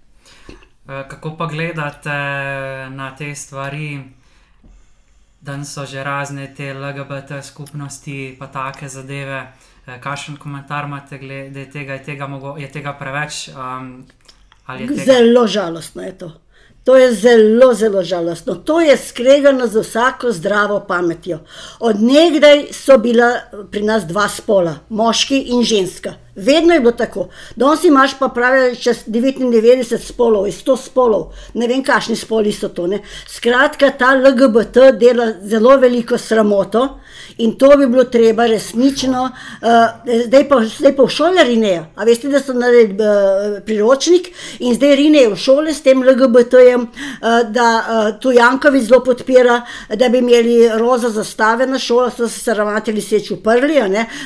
Kako 0.87 1.35
pa 1.37 1.45
gledate 1.45 2.09
na 2.89 3.11
te 3.17 3.35
stvari? 3.35 3.99
Danes 5.41 5.73
so 5.73 5.85
že 5.85 6.03
razne 6.03 6.53
te 6.57 6.73
LGBT 6.73 7.43
skupnosti, 7.43 8.35
pa 8.39 8.47
take 8.47 8.89
zadeve. 8.89 9.51
Eh, 9.87 9.99
Kakšen 10.01 10.37
komentar 10.37 10.85
imate 10.85 11.17
glede 11.17 11.69
tega, 11.71 11.93
je 11.93 12.03
tega, 12.03 12.27
mogo, 12.27 12.55
je 12.57 12.71
tega 12.71 12.93
preveč? 12.93 13.47
Um, 13.49 14.05
je 14.79 14.87
tega? 14.87 15.03
Zelo 15.05 15.47
žalostno 15.47 16.03
je 16.03 16.17
to. 16.17 16.31
To 16.83 16.95
je 16.95 17.13
zelo, 17.13 17.73
zelo 17.73 18.03
žalostno. 18.03 18.55
To 18.55 18.81
je 18.81 18.97
skregano 18.97 19.67
z 19.67 19.81
vsako 19.83 20.31
zdravo 20.31 20.79
pametjo. 20.87 21.39
Od 21.79 22.01
nekdaj 22.01 22.67
so 22.71 22.97
bila 22.97 23.31
pri 23.71 23.83
nas 23.83 24.05
dva 24.07 24.29
spola, 24.29 24.75
moški 24.89 25.39
in 25.51 25.63
ženska. 25.63 26.13
Vedno 26.37 26.73
je 26.73 26.79
bilo 26.79 26.91
tako. 26.91 27.27
Danes 27.55 27.83
imaš 27.83 28.19
pa 28.19 28.27
pravi 28.29 28.75
čez 28.75 28.97
99 29.07 29.97
spolov, 29.97 30.47
iz 30.47 30.61
100 30.65 30.77
spolov, 30.85 31.31
ne 31.53 31.67
vem, 31.67 31.81
kakšni 31.83 32.15
spoli 32.15 32.51
so 32.53 32.69
to. 32.69 32.87
Ne? 32.87 32.99
Skratka, 33.27 33.89
ta 33.97 34.13
LGBT 34.13 34.91
dela 34.99 35.31
zelo 35.41 35.77
veliko 35.77 36.17
sramoto 36.17 36.99
in 37.37 37.55
to 37.57 37.77
bi 37.77 37.87
bilo 37.87 38.03
treba 38.03 38.45
resnično, 38.45 39.23
uh, 39.23 40.13
zdaj, 40.25 40.47
pa, 40.49 40.59
zdaj 40.65 40.95
pa 40.95 41.03
v 41.03 41.09
šole 41.09 41.43
rinejo. 41.43 41.83
A 41.95 42.05
veste, 42.05 42.29
da 42.29 42.39
so 42.39 42.53
naredili 42.53 43.01
uh, 43.01 43.57
priročnik 43.65 44.29
in 44.59 44.75
zdaj 44.77 44.95
rinejo 44.95 45.33
v 45.33 45.39
šole 45.41 45.73
s 45.73 45.81
tem 45.81 46.03
LGBT-jem, 46.03 46.85
uh, 46.85 47.39
da 47.49 47.67
uh, 47.77 48.11
tu 48.21 48.31
Jankovič 48.31 48.87
zelo 48.89 49.01
podpira, 49.05 49.59
da 49.89 50.09
bi 50.09 50.21
imeli 50.21 50.69
roza 50.77 51.09
zastave 51.09 51.67
na 51.67 51.79
šolah, 51.79 52.13
so 52.13 52.29
se 52.29 52.53
ravnatelji 52.53 53.01
seč 53.01 53.31
uprli, 53.31 53.81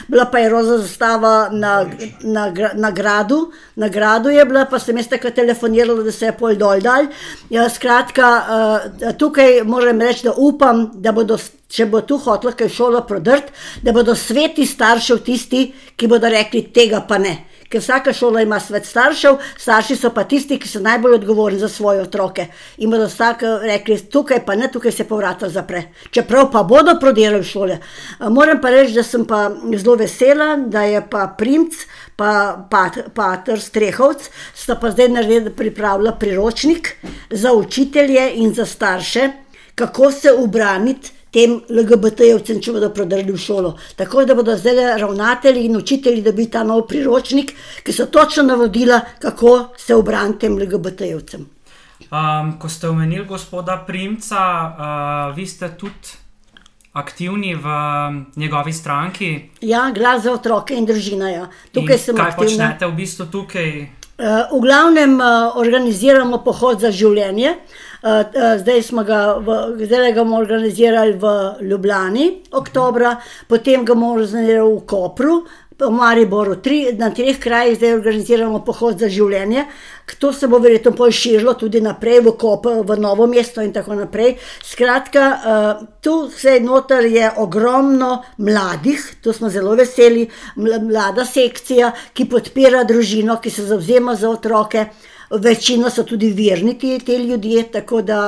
bila 0.07 0.25
pa 0.31 0.39
je 0.39 0.49
roza 0.49 0.77
zastava 0.83 1.49
na, 1.51 1.85
na, 2.23 2.49
gra- 2.51 2.73
na 2.75 2.91
gradu, 2.91 3.51
na 3.75 3.87
gradu 3.87 4.29
je 4.29 4.45
bila, 4.45 4.65
pa 4.65 4.79
sem 4.79 4.97
jaz 4.97 5.07
takrat 5.11 5.35
telefonirala, 5.35 6.03
da 6.03 6.11
se 6.11 6.25
je 6.25 6.33
pol 6.37 6.55
dol 6.55 6.81
dal. 6.81 7.07
Ja, 7.49 7.67
skratka, 7.69 8.31
uh, 8.41 9.11
tukaj 9.17 9.61
moram 9.65 10.01
reči, 10.01 10.27
da 10.29 10.33
upam, 10.37 10.89
da 10.93 11.11
bodo, 11.15 11.37
če 11.71 11.85
bo 11.91 12.01
tu 12.01 12.17
hotela 12.17 12.53
kaj 12.57 12.69
šola 12.69 13.05
prodrt, 13.07 13.53
da 13.83 13.93
bodo 13.95 14.15
sveti 14.15 14.65
staršev 14.65 15.23
tisti, 15.25 15.67
ki 15.95 16.11
bodo 16.11 16.29
rekli 16.31 16.67
tega 16.73 17.03
pa 17.07 17.17
ne. 17.21 17.37
Ker 17.71 17.79
vsaka 17.79 18.13
šola 18.13 18.41
ima 18.43 18.59
svet 18.59 18.85
staršev, 18.85 19.37
starši 19.57 19.95
so 19.95 20.09
pa 20.11 20.25
tisti, 20.27 20.57
ki 20.59 20.67
so 20.67 20.81
najbolj 20.83 21.13
odgovorni 21.21 21.59
za 21.59 21.69
svoje 21.69 22.01
otroke. 22.01 22.47
In 22.83 22.91
bodo 22.91 23.07
vsak 23.07 23.45
rekli, 23.63 23.97
tukaj 24.11 24.41
pa 24.45 24.55
ne, 24.59 24.67
tukaj 24.71 24.91
se 24.91 25.07
pa 25.07 25.15
vrata 25.15 25.49
zapre. 25.49 25.83
Čeprav 26.11 26.49
pa 26.51 26.63
bodo 26.63 26.97
prodirali 26.99 27.43
šole. 27.43 27.77
A 28.19 28.29
Moram 28.29 28.59
pa 28.61 28.69
reči, 28.69 28.93
da 28.93 29.03
sem 29.03 29.23
pa 29.25 29.45
zelo 29.77 29.95
vesela, 29.95 30.55
da 30.57 30.83
je 30.83 30.99
pa 31.09 31.27
Primc, 31.37 31.79
pa 32.15 32.31
Pat- 32.71 33.07
Pater 33.15 33.59
Strehovc, 33.59 34.27
sta 34.55 34.75
pa 34.75 34.91
zdaj 34.91 35.09
naredila, 35.09 35.55
pripravila 35.55 36.11
priročnik 36.11 36.95
za 37.29 37.53
učitelje 37.53 38.31
in 38.35 38.53
za 38.53 38.65
starše, 38.65 39.29
kako 39.75 40.11
se 40.11 40.33
ubraniti 40.37 41.20
tem 41.31 41.61
LGBT-jevcem, 41.69 42.59
če 42.61 42.75
bodo 42.75 42.89
prodrli 42.93 43.31
v 43.31 43.39
šolo. 43.39 43.75
Tako 43.95 44.25
da 44.27 44.35
bodo 44.35 44.55
zdaj 44.57 44.97
ravnatelji 44.99 45.65
in 45.65 45.77
učitelji 45.79 46.21
dobili 46.21 46.49
ta 46.51 46.63
nov 46.67 46.85
priročnik, 46.87 47.53
ki 47.83 47.95
so 47.95 48.09
točno 48.11 48.43
navodila, 48.43 49.01
kako 49.19 49.71
se 49.77 49.95
ubraniti 49.95 50.45
tem 50.45 50.59
LGBT-jevcem. 50.59 51.47
Um, 52.11 52.57
ko 52.59 52.69
ste 52.69 52.89
omenili 52.89 53.25
gospoda 53.25 53.77
Primca, 53.87 54.41
uh, 54.41 55.35
vi 55.35 55.47
ste 55.47 55.69
tudi 55.79 56.19
aktivni 56.91 57.55
v 57.55 57.63
um, 57.63 58.25
njegovi 58.35 58.73
stranki. 58.73 59.49
Ja, 59.61 59.91
glas 59.95 60.23
za 60.23 60.33
otroke 60.33 60.75
in 60.75 60.85
družina. 60.85 61.29
Ja. 61.29 61.47
Tukaj 61.71 61.95
In 61.95 62.03
sem 62.03 62.15
kaj 62.15 62.33
aktivna. 62.33 62.51
počnete 62.51 62.91
v 62.91 62.95
bistvu 62.99 63.25
tukaj? 63.31 63.69
Eh, 64.21 64.43
v 64.51 64.59
glavnem 64.61 65.21
eh, 65.21 65.51
organiziramo 65.55 66.43
pohod 66.43 66.81
za 66.81 66.91
življenje. 66.91 67.55
Eh, 67.55 67.90
Zdaj 68.01 68.81
smo 68.81 69.03
ga, 69.05 69.37
v, 69.37 69.57
zdaj 69.85 70.13
ga 70.13 70.23
bomo 70.23 70.39
organizirali 70.41 71.13
v 71.21 71.33
Ljubljani, 71.61 72.29
oktobra, 72.57 73.15
potem 73.47 73.85
ga 73.85 73.93
bomo 73.93 74.15
organizirali 74.15 74.73
v 74.73 74.85
Kopru, 74.89 75.35
v 75.81 75.89
Mariboru, 75.89 76.55
tri, 76.61 76.93
na 76.97 77.09
treh 77.09 77.39
krajih 77.41 77.77
zdaj 77.77 77.95
organiziramo 77.95 78.61
pohod 78.65 78.99
za 79.01 79.09
življenje. 79.09 79.65
To 80.19 80.33
se 80.33 80.47
bo 80.51 80.59
verjetno 80.61 80.91
pol 80.97 81.13
širilo 81.15 81.53
tudi 81.57 81.81
naprej 81.81 82.19
v 82.25 82.33
Koper, 82.37 82.81
v 82.85 82.97
Novo 82.99 83.25
mesto 83.31 83.63
in 83.63 83.71
tako 83.73 83.95
naprej. 83.95 84.35
Skratka, 84.65 85.23
eh, 85.31 85.85
tu 86.01 86.27
vse 86.27 86.59
noter 86.59 87.05
je 87.05 87.31
ogromno 87.37 88.23
mladih, 88.37 88.99
to 89.23 89.33
smo 89.33 89.49
zelo 89.49 89.75
veseli, 89.75 90.27
mla- 90.57 90.81
mlada 90.83 91.25
sekcija, 91.25 91.91
ki 92.13 92.25
podpira 92.25 92.83
družino, 92.83 93.39
ki 93.41 93.49
se 93.49 93.65
zavzema 93.65 94.15
za 94.15 94.29
otroke. 94.29 94.85
Večino 95.31 95.89
so 95.89 96.03
tudi 96.03 96.31
verni 96.33 96.77
ti, 96.79 96.99
ti 96.99 97.15
ljudje, 97.15 97.63
tako 97.71 98.01
da 98.01 98.19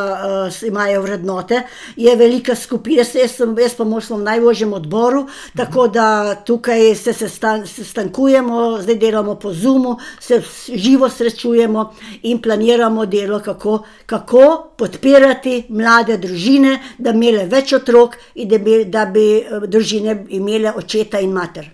uh, 0.47 0.67
imajo 0.67 1.01
vrednote. 1.01 1.61
Je 1.95 2.15
velika 2.15 2.55
skupina, 2.55 2.97
jaz, 2.97 3.15
jaz, 3.15 3.31
sem, 3.31 3.55
jaz 3.59 3.75
pa 3.75 3.83
moram 3.83 4.19
v 4.19 4.23
najvožjem 4.23 4.73
odboru, 4.73 5.25
tako 5.57 5.87
da 5.87 6.35
tukaj 6.35 6.95
se 6.95 7.13
sestan, 7.13 7.67
sestankujemo, 7.67 8.81
zdaj 8.81 8.95
delamo 8.95 9.35
po 9.35 9.53
Zoomu, 9.53 9.97
se 10.19 10.41
živo 10.75 11.09
srečujemo 11.09 11.93
in 12.21 12.41
planiramo 12.41 13.05
delo, 13.05 13.39
kako, 13.39 13.83
kako 14.05 14.73
podpirati 14.77 15.65
mlade 15.69 16.17
družine, 16.17 16.79
da 16.97 17.11
bi 17.11 17.23
imele 17.23 17.47
več 17.49 17.73
otrok 17.73 18.17
in 18.35 18.49
da 18.49 18.59
bi, 18.59 18.83
da 18.85 19.05
bi 19.05 19.25
eh, 19.39 19.67
družine 19.67 20.25
imele 20.29 20.73
očeta 20.75 21.19
in 21.23 21.33
mater. 21.33 21.69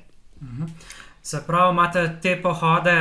Se 1.29 1.41
pravi, 1.48 1.71
imate 1.71 2.01
te 2.21 2.31
pohode 2.41 2.93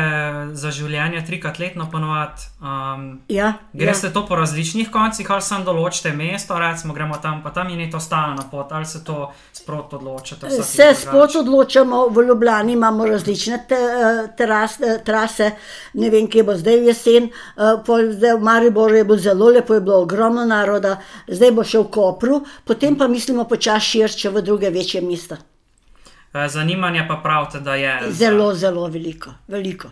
za 0.53 0.71
življenje 0.71 1.23
trikrat 1.25 1.57
letno 1.59 1.87
ponovadi. 1.89 2.45
Um, 2.61 3.07
Ja, 3.33 3.55
Greste 3.73 4.11
ja. 4.11 4.13
to 4.13 4.27
po 4.29 4.37
različnih 4.37 4.91
koncih, 4.93 5.31
ali 5.33 5.47
samo 5.47 5.65
določite 5.65 6.13
mesto, 6.13 6.59
recimo 6.61 6.93
gremo 6.93 7.17
tam, 7.25 7.41
pa 7.41 7.55
tam 7.57 7.73
je 7.73 7.89
to 7.89 8.01
stalna 8.01 8.45
pot, 8.51 8.77
ali 8.77 8.85
se 8.85 9.01
to 9.05 9.31
sprot 9.57 9.97
odločite? 9.97 10.53
Se 10.53 10.91
sploh 10.93 11.39
odločamo, 11.41 12.05
v 12.13 12.29
Ljubljani 12.29 12.77
imamo 12.77 13.09
različne 13.09 13.65
te, 13.69 13.81
eh, 14.05 14.23
teras, 14.37 14.77
eh, 14.81 15.01
trase, 15.05 15.55
ne 15.95 16.13
vem, 16.13 16.29
kje 16.29 16.45
bo 16.45 16.61
zdaj 16.61 16.85
jesen. 16.85 17.33
eh, 17.33 17.81
pol 17.87 18.13
Zdaj 18.13 18.37
v 18.37 18.45
Mariboru 18.45 18.95
je 18.95 19.05
bilo 19.05 19.19
zelo 19.19 19.49
lepo, 19.49 19.75
je 19.75 19.81
bilo 19.81 20.03
ogromno 20.05 20.45
naroda, 20.45 20.99
zdaj 21.29 21.53
bo 21.53 21.65
še 21.65 21.79
v 21.79 21.91
Kopru, 21.91 22.45
potem 22.67 22.93
pa 22.97 23.09
mislimo 23.09 23.49
počasi 23.49 24.05
širše 24.05 24.29
v 24.29 24.43
druge 24.43 24.69
večje 24.69 25.01
mesta. 25.01 25.39
Eh, 26.35 26.49
Zanimanje 26.49 27.05
pa 27.09 27.17
pravite, 27.17 27.61
da 27.61 27.75
je. 27.75 28.13
Zelo, 28.13 28.55
zelo 28.55 28.87
veliko. 28.87 29.31
veliko. 29.49 29.89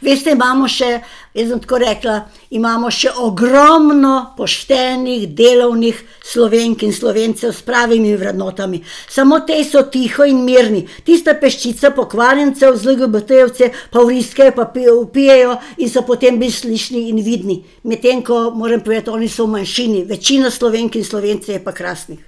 Veste, 0.00 0.30
imamo 0.36 0.68
še, 0.70 1.00
jaz 1.34 1.48
bom 1.50 1.58
tako 1.58 1.80
rekla, 1.82 2.12
imamo 2.54 2.92
še 2.94 3.10
ogromno 3.24 4.12
poštenih, 4.36 5.24
delovnih 5.34 5.98
slovenk 6.22 6.84
in 6.86 6.94
slovencev 6.94 7.50
s 7.56 7.64
pravimi 7.66 8.12
vrednotami. 8.14 8.78
Samo 9.10 9.40
te 9.48 9.58
so 9.66 9.82
tiho 9.90 10.28
in 10.30 10.44
mirni. 10.46 10.84
Tista 11.02 11.34
peščica 11.40 11.90
pokvarjencev 11.96 12.78
z 12.78 12.94
LGBT-jevce 12.94 13.72
pa 13.90 14.06
vriskajo, 14.06 14.54
pa 14.54 14.70
pijejo 14.70 15.58
in 15.82 15.90
so 15.90 16.06
potem 16.06 16.38
bolj 16.38 16.54
slišni 16.60 17.08
in 17.10 17.18
vidni. 17.26 17.64
Medtem 17.82 18.22
ko 18.22 18.52
moram 18.54 18.84
povedati, 18.86 19.10
oni 19.10 19.26
so 19.32 19.48
v 19.48 19.56
manjšini, 19.58 20.06
večina 20.06 20.54
slovenk 20.54 21.02
in 21.02 21.08
slovencev 21.08 21.58
je 21.58 21.64
pa 21.66 21.74
krasnih. 21.74 22.27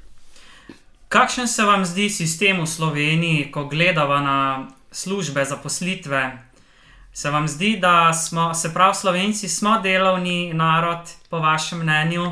Kakšen 1.10 1.48
se 1.48 1.64
vam 1.66 1.82
zdi 1.84 2.04
sistem 2.06 2.60
v 2.62 2.66
Sloveniji, 2.70 3.48
ko 3.50 3.64
gledava 3.66 4.20
na 4.22 4.68
službe, 4.94 5.42
zaposlitve? 5.44 6.20
Se 7.12 7.30
vam 7.30 7.48
zdi, 7.48 7.72
da 7.82 8.12
smo, 8.14 8.54
se 8.54 8.70
pravi, 8.74 8.94
Slovenci 8.94 9.48
smo 9.48 9.80
delovni 9.82 10.54
narod, 10.54 11.10
po 11.30 11.42
vašem 11.42 11.82
mnenju? 11.82 12.30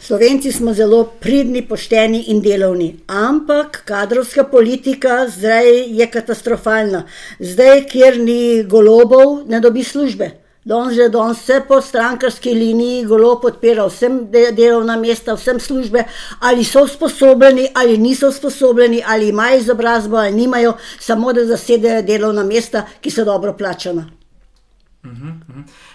Slovenci 0.00 0.52
smo 0.52 0.74
zelo 0.74 1.04
pridni, 1.04 1.62
pošteni 1.62 2.20
in 2.28 2.42
delovni, 2.44 2.98
ampak 3.08 3.80
kadrovska 3.88 4.44
politika 4.44 5.28
zdaj 5.28 5.88
je 5.88 6.10
katastrofalna. 6.10 7.06
Zdaj, 7.40 7.86
kjer 7.88 8.20
ni 8.20 8.64
golobov, 8.68 9.48
ne 9.48 9.60
dobi 9.60 9.84
službe. 9.84 10.45
Danes 10.66 10.96
že 10.96 11.08
danes 11.08 11.38
vse 11.38 11.60
po 11.68 11.80
strankarski 11.80 12.50
liniji 12.50 13.04
golo 13.06 13.36
podpira 13.40 13.84
vsem 13.86 14.26
de 14.30 14.50
delovna 14.52 14.96
mesta, 14.96 15.36
vsem 15.38 15.60
službe, 15.60 16.02
ali 16.40 16.64
so 16.64 16.82
usposobljeni, 16.82 17.68
ali 17.74 17.98
niso 17.98 18.28
usposobljeni, 18.28 19.02
ali 19.06 19.28
imajo 19.28 19.58
izobrazbo, 19.58 20.16
ali 20.16 20.32
nimajo, 20.32 20.74
samo 20.98 21.32
da 21.32 21.46
zasedejo 21.46 22.02
delovna 22.02 22.42
mesta, 22.42 22.82
ki 23.00 23.10
so 23.10 23.24
dobro 23.24 23.54
plačana. 23.54 24.08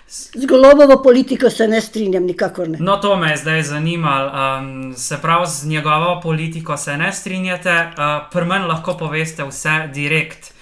Z 0.08 0.46
golobovo 0.48 1.02
politiko 1.04 1.50
se 1.50 1.68
ne 1.68 1.82
strinjam, 1.82 2.24
nikakor 2.24 2.70
ne. 2.70 2.78
No, 2.80 2.98
to 2.98 3.16
me 3.16 3.32
je 3.32 3.38
zdaj 3.38 3.64
zanimalo. 3.64 4.32
Um, 4.32 4.94
se 4.98 5.18
pravi, 5.22 5.48
z 5.48 5.68
njegovo 5.68 6.20
politiko 6.24 6.78
se 6.78 6.98
ne 6.98 7.14
strinjate, 7.14 7.76
uh, 7.92 8.30
pri 8.32 8.46
meni 8.46 8.66
lahko 8.72 8.96
poveste 8.98 9.44
vse 9.44 9.90
direkt, 9.94 10.54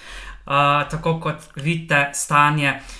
uh, 0.46 0.90
tako 0.90 1.20
kot 1.20 1.36
vidite 1.54 2.10
stanje. 2.14 2.70
Uh, 2.70 2.99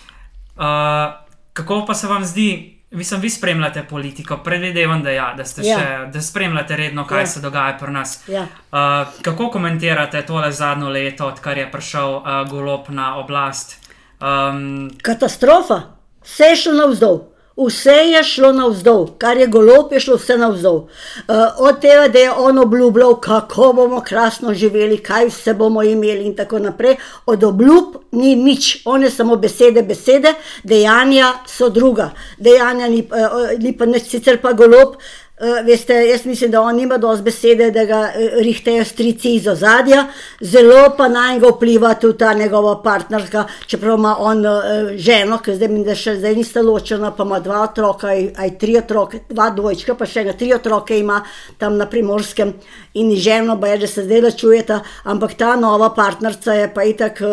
kako 1.52 1.84
pa 1.86 1.94
se 1.94 2.06
vam 2.06 2.24
zdi, 2.24 2.80
mislim, 2.90 3.20
vi 3.20 3.30
spremljate 3.30 3.82
politiko, 3.82 4.36
predvidevam, 4.36 5.02
da, 5.02 5.10
ja, 5.10 5.34
da, 5.36 5.44
ste 5.44 5.62
Ja. 5.64 5.78
še, 5.78 6.10
da 6.12 6.20
spremljate 6.20 6.76
redno, 6.76 7.06
kaj 7.06 7.18
Ja. 7.18 7.20
ja. 7.20 7.26
se 7.26 7.40
dogaja 7.40 7.76
pri 7.78 7.92
nas. 7.92 8.28
Ja. 8.28 8.42
Uh, 8.42 8.78
kako 9.22 9.50
komentirate 9.50 10.22
tole 10.26 10.52
zadnjo 10.52 10.88
leto, 10.88 11.26
odkar 11.26 11.58
je 11.58 11.70
prišel 11.70 12.16
uh, 12.16 12.22
golob 12.50 12.88
na 12.88 13.16
oblast? 13.18 13.76
Um, 14.20 14.90
Katastrofa, 15.02 15.80
vse 16.22 16.44
je 16.44 16.56
šlo 16.56 16.72
navzdol. 16.72 17.20
Vse 17.56 17.90
je 17.90 18.22
šlo 18.24 18.52
navzdol, 18.52 19.06
kar 19.18 19.36
je 19.36 19.46
golob, 19.46 19.92
je 19.92 20.00
šlo 20.00 20.16
vse 20.16 20.36
navzdol. 20.38 20.76
Uh, 20.76 21.36
od 21.58 21.80
tega, 21.80 22.08
da 22.08 22.18
je 22.18 22.30
on 22.32 22.58
obljubljal, 22.58 23.16
kako 23.20 23.72
bomo 23.72 24.00
krasno 24.00 24.54
živeli, 24.54 24.98
kaj 24.98 25.26
vse 25.26 25.54
bomo 25.54 25.82
imeli, 25.82 26.24
in 26.24 26.36
tako 26.36 26.58
naprej. 26.58 26.96
Od 27.26 27.44
obljub 27.44 27.96
ni 28.12 28.36
nič, 28.36 28.82
one 28.84 29.10
samo 29.10 29.36
besede, 29.36 29.82
besede, 29.82 30.34
dejanja 30.64 31.32
so 31.46 31.68
druga. 31.68 32.10
Dejanja 32.38 32.88
ni, 32.88 33.02
uh, 33.02 33.58
ni 33.58 33.76
pa 33.76 33.86
nič, 33.86 34.08
sicer 34.08 34.40
pa 34.40 34.52
golob. 34.52 34.96
Uh, 35.40 35.66
veste, 35.66 35.94
jaz 35.94 36.26
mislim, 36.26 36.50
da 36.50 36.60
on 36.60 36.76
nima 36.76 36.98
dosti 36.98 37.24
besede, 37.24 37.70
da 37.70 37.84
ga 37.84 38.00
uh, 38.00 38.42
rihtejo 38.44 38.84
strici 38.84 39.30
iz 39.34 39.46
ozadja, 39.48 40.02
zelo 40.40 40.82
pa 40.96 41.06
na 41.08 41.32
njega 41.32 41.48
vpliva 41.48 41.94
tudi 41.94 42.18
ta 42.18 42.34
njegova 42.34 42.82
partnerka, 42.82 43.44
čeprav 43.66 43.98
ima 43.98 44.16
on 44.18 44.46
uh, 44.46 44.52
ženo, 44.96 45.38
ki 45.38 45.54
zdaj 45.54 45.68
mi 45.68 45.84
da 45.84 45.94
še 45.96 46.18
zdaj 46.18 46.36
nista 46.36 46.60
ločena, 46.60 47.14
pa 47.16 47.24
ima 47.24 47.38
dva 47.40 47.62
otroka, 47.62 48.10
aj, 48.12 48.50
tri 48.60 48.76
otroke, 48.76 49.22
dva 49.30 49.48
dvojčka, 49.56 49.96
pa 49.96 50.04
še 50.04 50.26
ga 50.28 50.36
tri 50.36 50.50
otroke 50.52 50.98
ima 50.98 51.22
tam 51.56 51.80
na 51.80 51.88
primorskem. 51.88 52.52
In 53.00 53.16
ženo, 53.16 53.56
pa 53.60 53.72
je, 53.72 53.80
da 53.86 53.88
se 53.88 54.04
zdaj 54.04 54.36
čujeta, 54.36 54.82
ampak 55.08 55.38
ta 55.40 55.54
nova 55.56 55.88
partnerca 55.96 56.58
je 56.58 56.68
pa 56.74 56.84
itak 56.84 57.24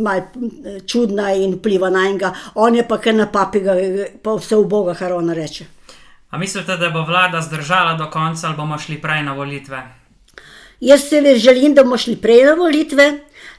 mal 0.00 0.24
eh, 0.24 0.80
čudna 0.88 1.34
in 1.36 1.58
vpliva 1.60 1.92
na 1.92 2.08
njega, 2.08 2.32
on 2.54 2.80
je 2.80 2.88
pa 2.88 2.96
kar 2.96 3.14
na 3.14 3.28
papiga, 3.28 3.76
pa 4.22 4.40
vse 4.40 4.56
v 4.56 4.64
Boga, 4.64 4.96
kar 4.96 5.12
ona 5.20 5.36
reče. 5.36 5.81
A 6.32 6.38
mislite, 6.38 6.76
da 6.76 6.88
bo 6.90 7.02
vlada 7.04 7.40
zdržala 7.44 7.94
do 7.94 8.06
konca 8.10 8.46
ali 8.48 8.56
bomo 8.56 8.78
šli 8.78 8.96
prej 9.02 9.22
na 9.22 9.32
volitve? 9.36 9.82
Jaz 10.80 11.00
se 11.08 11.20
res 11.20 11.38
želim, 11.38 11.74
da 11.76 11.84
bomo 11.84 11.98
šli 11.98 12.16
prej 12.16 12.44
na 12.44 12.54
volitve, 12.54 13.06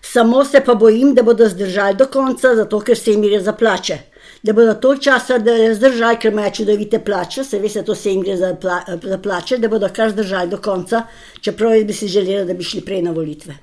samo 0.01 0.41
se 0.45 0.59
pa 0.65 0.73
bojim, 0.75 1.13
da 1.15 1.23
bodo 1.23 1.45
zdržali 1.49 1.95
do 1.95 2.07
konca, 2.07 2.55
zato 2.55 2.79
ker 2.81 2.97
se 2.97 3.11
jim 3.13 3.21
gre 3.21 3.39
za 3.39 3.53
plače. 3.53 3.97
Da 4.43 4.53
bodo 4.53 4.73
to 4.73 4.97
časa 4.97 5.37
zdržali, 5.75 6.17
ker 6.19 6.33
imajo 6.33 6.51
čudovite 6.51 6.99
plače, 6.99 7.43
se 7.43 7.59
veste, 7.59 7.83
to 7.83 7.95
se 7.95 8.09
jim 8.11 8.21
gre 8.21 8.35
za, 8.37 8.55
pla, 8.55 8.81
za 9.03 9.17
plače, 9.17 9.57
da 9.57 9.67
bodo 9.71 9.87
kar 9.95 10.09
zdržali 10.11 10.49
do 10.49 10.57
konca, 10.57 11.03
čeprav 11.41 11.71
bi 11.87 11.93
si 11.93 12.07
želela, 12.07 12.43
da 12.45 12.53
bi 12.53 12.63
šli 12.63 12.81
prej 12.81 13.01
na 13.01 13.11
volitve. 13.11 13.55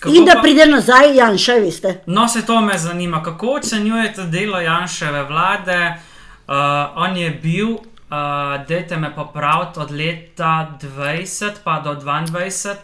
Kako 0.00 0.14
In 0.14 0.24
da 0.24 0.32
pa- 0.34 0.42
pride 0.42 0.66
nazaj 0.66 1.16
Janša, 1.16 1.54
veste. 1.54 2.00
No, 2.06 2.28
se 2.28 2.46
to 2.46 2.60
me 2.60 2.78
zanima. 2.78 3.22
Kako 3.22 3.54
ocenjujete 3.56 4.22
delo 4.22 4.60
Janševe 4.60 5.24
vlade? 5.24 5.94
Uh, 6.48 6.54
on 6.96 7.16
je 7.16 7.30
bil, 7.30 7.68
uh, 7.68 7.80
dajte 8.68 8.96
me 8.96 9.14
popraviti, 9.14 9.80
od 9.80 9.90
leta 9.90 10.78
20 10.80 11.50
pa 11.64 11.80
do 11.80 11.94
22. 11.94 12.74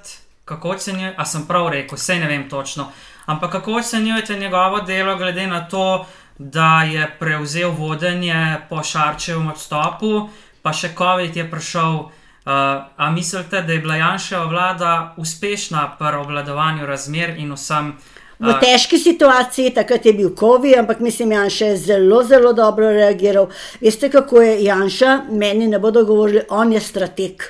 Kako 0.44 0.70
ocenjujete, 0.70 1.16
a 1.18 1.24
sem 1.24 1.46
prav 1.46 1.68
rekel, 1.72 1.96
vse 1.96 2.18
ne 2.20 2.26
vem 2.28 2.48
točno. 2.48 2.90
Ampak 3.26 3.52
kako 3.52 3.78
ocenjujete 3.80 4.36
njegovo 4.36 4.80
delo, 4.80 5.16
glede 5.16 5.46
na 5.46 5.68
to, 5.68 6.06
da 6.38 6.82
je 6.82 7.16
prevzel 7.18 7.70
vodenje 7.70 8.56
po 8.68 8.82
Šarčevem 8.82 9.48
odstopu, 9.48 10.28
pa 10.62 10.72
še 10.72 10.92
COVID 10.98 11.36
je 11.36 11.50
prišel. 11.50 11.94
Uh, 12.44 12.52
a 12.96 13.10
mislite, 13.10 13.62
da 13.62 13.72
je 13.72 13.80
bila 13.80 13.96
Janševa 13.96 14.44
vlada 14.44 15.14
uspešna 15.16 15.96
pri 15.98 16.20
obvladovanju 16.20 16.86
razmer 16.86 17.32
in 17.38 17.56
vsem? 17.56 17.94
V 18.38 18.54
težki 18.60 18.98
situaciji, 18.98 19.74
takrat 19.74 20.06
je 20.06 20.12
bil 20.12 20.32
COVID, 20.34 20.78
ampak 20.78 21.00
mislim, 21.00 21.32
Janša 21.32 21.66
je 21.66 21.76
zelo, 21.76 22.22
zelo 22.24 22.52
dobro 22.52 22.90
reagiral. 22.90 23.46
Veste, 23.80 24.10
kako 24.10 24.42
je 24.42 24.64
Janša, 24.64 25.20
meni 25.30 25.68
ne 25.68 25.78
bodo 25.78 26.04
govorili, 26.04 26.42
on 26.50 26.72
je 26.72 26.80
strateg. 26.80 27.46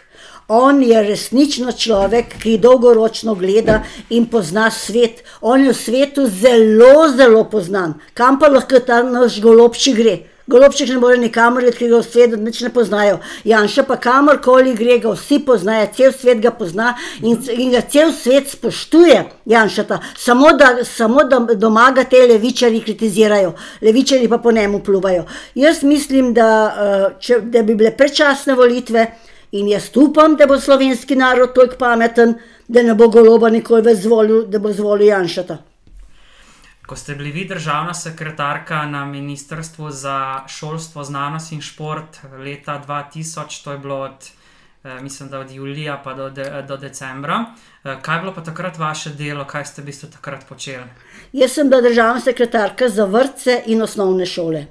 On 0.49 0.83
je 0.83 1.03
resnično 1.03 1.73
človek, 1.73 2.37
ki 2.42 2.59
dolgoročno 2.61 3.35
gleda 3.35 3.79
in 4.11 4.27
pozna 4.29 4.68
svet. 4.70 5.23
On 5.40 5.61
je 5.64 5.73
v 5.73 5.77
svetu 5.77 6.27
zelo, 6.29 7.09
zelo 7.16 7.47
poznan. 7.49 7.94
Kam 8.14 8.38
pa 8.38 8.53
lahko 8.53 8.81
ta 8.85 9.03
naš 9.03 9.40
golobček 9.40 9.97
gre? 9.97 10.18
Golobček 10.47 10.89
ne 10.89 10.99
more 11.01 11.17
nikamor, 11.17 11.65
ker 11.73 11.89
ga 11.89 11.99
v 12.03 12.05
svetu 12.05 12.37
nič 12.37 12.61
ne 12.67 12.71
poznajo. 12.73 13.17
Janša 13.49 13.87
pa 13.89 13.97
kamorkoli 13.97 14.75
gre, 14.77 14.99
ga 15.01 15.15
vsi 15.15 15.39
poznajo, 15.47 15.89
cel 15.97 16.13
svet 16.13 16.43
ga 16.45 16.53
pozna 16.53 16.91
in, 17.23 17.39
in 17.57 17.73
ga 17.73 17.81
cel 17.81 18.13
svet 18.13 18.53
spoštuje. 18.53 19.23
Janšata, 19.49 20.01
samo 20.21 20.53
da, 20.53 20.85
samo 20.85 21.25
da 21.25 21.41
doma 21.57 21.89
ga 21.97 22.05
te 22.05 22.21
levičari 22.29 22.83
kritizirajo, 22.85 23.55
levičari 23.83 24.29
pa 24.29 24.39
po 24.39 24.53
njemu 24.53 24.83
pluvajo. 24.85 25.25
Jaz 25.55 25.83
mislim, 25.83 26.35
da, 26.37 26.49
eh, 26.69 27.07
če, 27.21 27.41
da 27.41 27.63
bi 27.63 27.75
bile 27.75 27.97
predčasne 27.97 28.55
volitve 28.55 29.07
in 29.53 29.69
jaz 29.73 29.89
upam, 29.97 30.37
da 30.37 30.47
bo 30.47 30.61
slovenski 30.61 31.17
narod 31.17 31.55
toliko 31.55 31.81
pameten, 31.81 32.35
da 32.69 32.83
ne 32.83 32.95
bo 32.95 33.09
goloba 33.09 33.49
nikoli 33.49 33.83
več 33.83 34.05
zvolil, 34.05 34.45
da 34.45 34.59
bo 34.59 34.73
zvolil 34.73 35.09
Janšata. 35.09 35.63
Ko 36.87 36.97
ste 36.97 37.14
bili 37.14 37.31
vi 37.31 37.44
državna 37.44 37.94
sekretarka 37.94 38.87
na 38.87 39.05
Ministrstvu 39.05 39.90
za 39.90 40.40
šolstvo, 40.49 41.05
znanost 41.05 41.53
in 41.53 41.61
šport 41.61 42.18
leta 42.38 42.83
2000, 42.87 43.64
to 43.64 43.73
je 43.73 43.79
bilo 43.79 44.01
od, 44.01 44.31
eh, 44.85 45.01
mislim, 45.01 45.29
da 45.29 45.38
od 45.38 45.51
julija 45.51 46.01
pa 46.05 46.14
do, 46.14 46.31
de, 46.31 46.64
do 46.68 46.77
decembra. 46.77 47.44
Eh, 47.85 47.97
kaj 48.03 48.16
je 48.16 48.20
bilo 48.20 48.35
pa 48.35 48.44
takrat 48.44 48.79
vaše 48.79 49.11
delo, 49.11 49.44
kaj 49.44 49.64
ste 49.64 49.83
v 49.83 49.85
bistvu 49.85 50.09
takrat 50.12 50.44
počeli? 50.49 50.85
Jaz 51.33 51.53
sem 51.53 51.68
bila 51.70 51.81
državna 51.81 52.20
sekretarka 52.20 52.88
za 52.88 53.05
vrtce 53.05 53.62
in 53.66 53.83
osnovne 53.83 54.27
šole. 54.27 54.66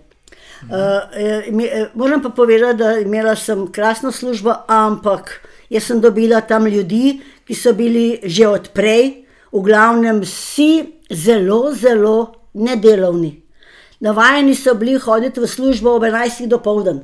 Uh, 0.64 1.52
mi, 1.52 1.66
eh, 1.66 1.90
moram 1.94 2.22
pa 2.22 2.30
povedati, 2.30 2.78
da 2.78 2.98
imela 2.98 3.36
sem 3.36 3.72
krasno 3.72 4.12
službo, 4.12 4.54
ampak 4.68 5.42
jaz 5.70 5.84
sem 5.84 6.02
dobila 6.02 6.42
tam 6.42 6.68
ljudi, 6.68 7.22
ki 7.48 7.56
so 7.56 7.74
bili 7.74 8.20
že 8.24 8.48
odprej, 8.48 9.26
v 9.52 9.62
glavnem 9.62 10.22
vsi 10.22 11.03
zelo, 11.14 11.74
zelo 11.74 12.34
nedelovni. 12.54 13.42
Navajeni 14.00 14.56
so 14.56 14.74
bili 14.76 14.98
hoditi 15.00 15.40
v 15.40 15.48
službo 15.48 15.96
ob 15.96 16.04
11. 16.04 16.48
do 16.48 16.60
povdan. 16.60 17.04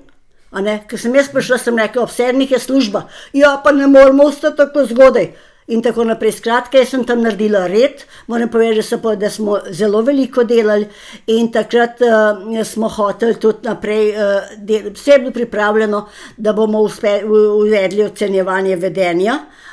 Ker 0.89 0.99
sem 0.99 1.13
jaz 1.15 1.29
prišla, 1.29 1.59
sem 1.61 1.77
rekla, 1.77 2.03
ob 2.03 2.11
sedmih 2.11 2.51
je 2.51 2.59
služba, 2.59 3.05
ja, 3.33 3.59
pa 3.63 3.71
ne 3.71 3.87
moramo 3.87 4.25
ostati 4.27 4.57
tako 4.57 4.85
zgodaj. 4.89 5.31
In 5.69 5.83
tako 5.85 6.01
naprej. 6.03 6.31
Skratka, 6.39 6.79
jaz 6.81 6.89
sem 6.89 7.03
tam 7.05 7.21
naredila 7.21 7.67
red, 7.69 8.01
moram 8.27 8.49
povedati, 8.49 8.89
da, 8.89 8.97
pa, 8.97 9.13
da 9.15 9.29
smo 9.29 9.59
zelo 9.69 10.01
veliko 10.01 10.43
delali 10.43 10.87
in 11.27 11.51
takrat 11.53 12.01
uh, 12.01 12.63
smo 12.65 12.89
hoteli 12.89 13.37
tudi 13.37 13.69
naprej, 13.69 14.09
uh, 14.09 14.55
del, 14.57 14.89
vse 14.95 15.11
je 15.11 15.19
bilo 15.19 15.31
pripravljeno, 15.31 16.07
da 16.37 16.53
bomo 16.57 16.81
uspe, 16.81 17.19
uvedli 17.29 18.03
ocenjevanje 18.09 18.75
vedenja. 18.81 19.37
Uh, 19.37 19.68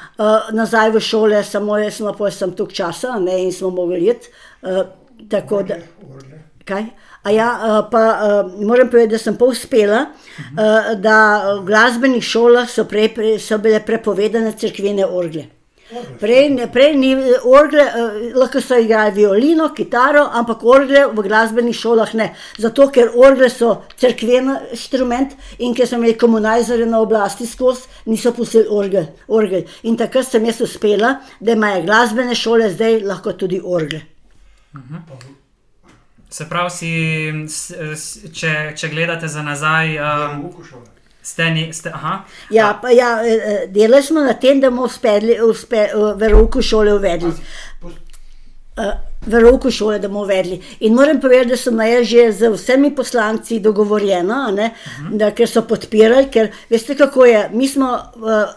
nazaj 0.52 0.90
v 0.94 1.00
šole, 1.00 1.42
samo 1.44 1.79
jaz 1.79 1.98
sem 1.98 2.12
pa 2.18 2.31
sem 2.31 2.52
tukaj 2.57 2.74
časa 2.74 3.18
ne, 3.20 3.42
in 3.44 3.52
smo 3.52 3.70
mogli 3.70 4.07
iti. 4.09 4.33
Uh, 4.62 4.85
tako 5.31 5.62
da. 5.62 5.76
Kaj? 6.64 6.85
A 7.26 7.31
ja, 7.31 7.48
pa 7.90 8.00
moram 8.62 8.90
povedati, 8.90 9.11
da 9.11 9.18
sem 9.18 9.37
pa 9.37 9.44
uspela, 9.44 10.05
da 11.02 11.16
v 11.59 11.64
glasbenih 11.66 12.22
šolah 12.22 12.68
so, 12.70 12.85
prej, 12.87 13.38
so 13.42 13.59
bile 13.59 13.81
prepovedane 13.83 14.52
crkvene 14.55 15.07
orgle. 15.07 15.48
Prej, 16.20 16.66
prej 16.72 16.96
ni 16.99 17.12
orgle, 17.44 17.83
eh, 17.83 18.33
lahko 18.35 18.61
so 18.61 18.75
igrali 18.75 19.12
violino, 19.14 19.68
kitaro, 19.75 20.25
ampak 20.33 20.64
orgle 20.64 21.05
v 21.14 21.22
glasbenih 21.22 21.77
šolah 21.79 22.14
ne. 22.14 22.33
Zato, 22.59 22.88
ker 22.90 23.12
orgle 23.14 23.46
so 23.51 23.85
crkven 23.94 24.51
inštrument 24.75 25.37
in 25.59 25.75
ker 25.75 25.87
so 25.87 25.96
imeli 25.96 26.16
komunizare 26.18 26.87
na 26.87 26.99
oblasti 27.01 27.46
skozi, 27.46 27.87
niso 28.07 28.33
pustili 28.35 28.66
orgel. 28.68 29.07
orgel. 29.29 29.62
In 29.83 29.96
takrat 29.96 30.27
sem 30.27 30.44
jaz 30.44 30.61
uspela, 30.61 31.20
da 31.40 31.53
imajo 31.53 31.83
glasbene 31.87 32.35
šole 32.35 32.70
zdaj 32.70 33.01
lahko 33.07 33.33
tudi 33.33 33.61
orgle. 33.62 34.03
Se 36.29 36.49
pravi, 36.51 36.70
si, 37.46 38.29
če, 38.35 38.72
če 38.75 38.88
gledate 38.90 39.29
za 39.29 39.42
nazaj. 39.42 39.99
Um, 40.03 40.51
Ste 41.27 41.51
ni, 41.51 41.73
ste, 41.75 41.91
ja, 42.55 42.79
pa 42.83 42.91
ja, 42.95 43.19
delali 43.67 44.03
smo 44.03 44.21
na 44.23 44.37
tem, 44.39 44.61
da 44.62 44.71
bomo 44.71 44.85
uspeli 44.87 45.41
uspe, 45.43 45.89
v 46.15 46.29
roku 46.31 46.62
šole 46.62 46.95
uvedli. 46.95 47.33
V 49.27 49.41
roku 49.43 49.73
šole, 49.75 49.99
da 49.99 50.07
bomo 50.07 50.23
uvedli. 50.23 50.61
In 50.87 50.95
moram 50.95 51.19
povedati, 51.21 51.49
da 51.51 51.57
sem 51.59 51.81
jaz 51.83 52.07
že 52.07 52.29
z 52.33 52.53
vsemi 52.55 52.93
poslanci 52.95 53.59
dogovorjena, 53.59 54.53
ne, 54.55 54.71
da, 55.19 55.33
ker 55.35 55.51
so 55.51 55.65
podpirali, 55.67 56.31
ker 56.31 56.53
veste, 56.71 56.95
kako 56.95 57.27
je. 57.27 57.43
Mi 57.53 57.67
smo 57.69 57.91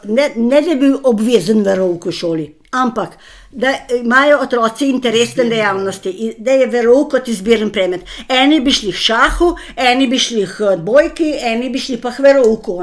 ne, 0.06 0.30
ne 0.36 0.62
da 0.62 0.76
bi 0.76 0.80
bil 0.86 1.00
obvezen 1.10 1.66
v 1.66 1.74
roku 1.80 2.14
šoli, 2.14 2.52
ampak 2.72 3.18
da 3.52 3.68
imajo 4.00 4.40
otroci 4.42 4.90
interesne 4.90 5.44
dejavnosti, 5.44 6.36
da 6.38 6.52
je 6.52 6.68
verovko 6.68 7.10
kot 7.10 7.28
izbiren 7.28 7.70
predmet. 7.74 8.02
Eni 8.30 8.60
bi 8.62 8.72
šli 8.72 8.92
v 8.92 8.98
šahu, 9.02 9.48
eni 9.76 10.08
bi 10.08 10.20
šli 10.20 10.44
v 10.46 10.76
bojki, 10.86 11.32
eni 11.42 11.70
bi 11.74 11.80
šli 11.80 11.98
pa 12.02 12.12
v 12.14 12.24
verovko, 12.28 12.76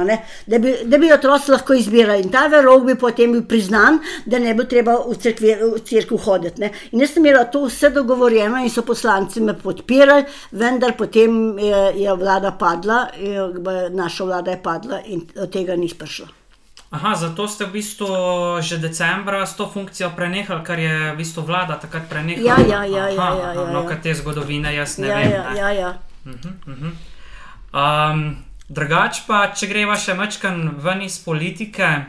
da, 0.47 0.59
da 0.59 0.99
bi 0.99 1.13
otroci 1.15 1.53
lahko 1.55 1.75
izbirali. 1.79 2.25
In 2.27 2.33
ta 2.35 2.47
verov 2.51 2.83
bi 2.87 2.97
potem 2.99 3.33
bil 3.33 3.45
priznan, 3.47 4.01
da 4.27 4.41
ne 4.43 4.55
bo 4.55 4.67
treba 4.67 4.97
v, 5.05 5.15
cerkve, 5.23 5.55
v 5.77 5.83
cerkev 5.87 6.19
hoditi. 6.25 6.65
Ne. 6.65 6.73
In 6.91 7.05
jaz 7.05 7.15
sem 7.15 7.23
imela 7.23 7.45
to 7.45 7.67
vse 7.69 7.93
dogovorjeno 7.95 8.65
in 8.65 8.73
so 8.73 8.83
poslanci 8.83 9.41
me 9.41 9.55
podpirali, 9.55 10.27
vendar 10.51 10.97
potem 10.99 11.59
je, 11.63 11.85
je 12.03 12.17
vlada 12.19 12.57
padla, 12.59 13.05
je, 13.21 13.47
naša 13.95 14.25
vlada 14.25 14.51
je 14.57 14.63
padla 14.63 15.01
in 15.07 15.23
od 15.37 15.53
tega 15.53 15.79
ni 15.79 15.93
prišlo. 15.95 16.46
Aha, 16.91 17.19
zato 17.19 17.49
ste 17.51 17.67
v 17.67 17.83
bistvu 17.83 18.09
že 18.63 18.79
decembra 18.79 19.43
s 19.43 19.59
to 19.59 19.67
funkcijo 19.67 20.15
prenehali, 20.15 20.63
kar 20.63 20.79
je 20.79 21.13
v 21.13 21.17
bistvu 21.19 21.43
vlada 21.43 21.75
takrat 21.83 22.07
prenehala. 22.07 22.47
Ja, 22.47 22.57
ja, 22.63 22.81
ja. 22.87 23.05
ja, 23.11 23.29
ja, 23.35 23.49
ja, 23.59 23.65
no, 23.75 23.83
kaj 23.83 24.01
te 24.07 24.15
zgodovine, 24.15 24.71
jaz 24.71 25.03
ne 25.03 25.11
ja, 25.11 25.17
vem. 25.19 25.31
Ja, 25.31 25.51
ne. 25.51 25.59
ja, 25.59 25.71
ja. 25.71 25.91
Uh 26.27 26.33
-huh, 26.33 26.55
uh 26.67 26.79
-huh. 26.79 26.93
Um, 27.77 28.37
drugač 28.69 29.27
pa, 29.27 29.53
če 29.53 29.67
greva 29.67 29.97
še 29.97 30.15
mečkan 30.15 30.79
ven 30.79 31.03
iz 31.03 31.19
politike, 31.25 32.07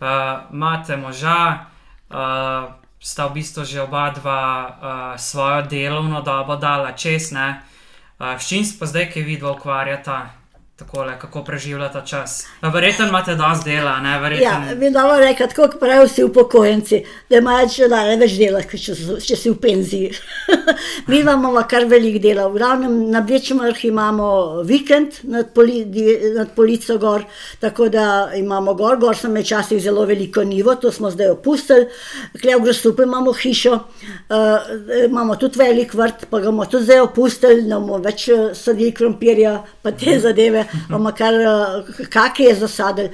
uh, 0.00 0.06
imate 0.52 0.96
moža, 0.96 1.66
uh, 2.10 2.68
sta 3.00 3.26
v 3.26 3.32
bistvu 3.32 3.64
že 3.64 3.80
oba 3.82 4.10
dva 4.10 4.42
uh, 4.68 5.20
svojo 5.20 5.62
delovno 5.62 6.22
dobo 6.22 6.56
dala 6.56 6.92
čez, 6.92 7.32
ne. 7.32 7.62
Uh, 8.20 8.36
s 8.38 8.48
čim 8.48 8.64
se 8.64 8.78
pa 8.78 8.86
zdaj, 8.86 9.10
ki 9.10 9.22
vidva 9.22 9.50
ukvarjata? 9.50 10.37
Takole, 10.78 11.18
kako 11.18 11.42
preživljate 11.44 11.98
čas? 12.06 12.46
Verjetno 12.62 13.06
imate 13.08 13.34
dosti 13.34 13.70
dela, 13.70 13.96
ne 14.00 14.18
verjetno. 14.20 14.44
Ja, 14.44 14.74
mi 14.78 14.90
reči, 15.20 15.38
tako 15.38 15.62
kot 15.62 15.80
pravijo 15.80 16.04
vsi 16.06 16.22
upokojenci, 16.24 17.00
da 17.30 17.40
imajo 17.40 17.64
še 17.68 17.88
največ 17.90 18.36
dela, 18.38 18.60
če, 18.62 18.94
če 19.26 19.36
si 19.36 19.50
v 19.50 19.56
penziji. 19.58 20.12
mi 21.10 21.18
imamo 21.18 21.50
kar 21.66 21.88
velik 21.90 22.20
dela. 22.22 22.44
V 22.46 22.60
glavnem 22.60 22.94
na 23.10 23.24
Bečemrh 23.26 23.80
imamo 23.88 24.28
vikend 24.68 25.18
nad, 25.26 25.48
poli, 25.50 25.80
nad 26.36 26.54
Polico 26.54 26.98
gor, 27.02 27.26
tako 27.58 27.88
da 27.90 28.30
imamo 28.38 28.76
gor, 28.78 29.00
gor 29.02 29.18
sem 29.18 29.34
včasih 29.34 29.82
zelo 29.82 30.06
veliko 30.06 30.46
nivo, 30.46 30.76
to 30.78 30.94
smo 30.94 31.10
zdaj 31.10 31.34
opustili. 31.34 31.88
Klev 32.38 32.62
Grosupe 32.62 33.02
imamo 33.02 33.34
hišo, 33.34 33.74
uh, 33.74 34.70
imamo 35.08 35.34
tudi 35.42 35.58
velik 35.58 35.98
vrt, 35.98 36.28
pa 36.30 36.38
ga 36.38 36.54
bomo 36.54 36.70
tudi 36.70 36.86
zdaj 36.86 37.02
opustili, 37.08 37.66
ne 37.66 37.82
bomo 37.82 37.98
več 38.06 38.28
sadili 38.54 38.94
krompirja, 38.94 39.58
pa 39.82 39.90
te 39.90 40.20
zadeve 40.22 40.67
imamo 40.88 41.12
kar 41.16 41.34
kake 42.08 42.42
je 42.42 42.54
zasadili. 42.54 43.10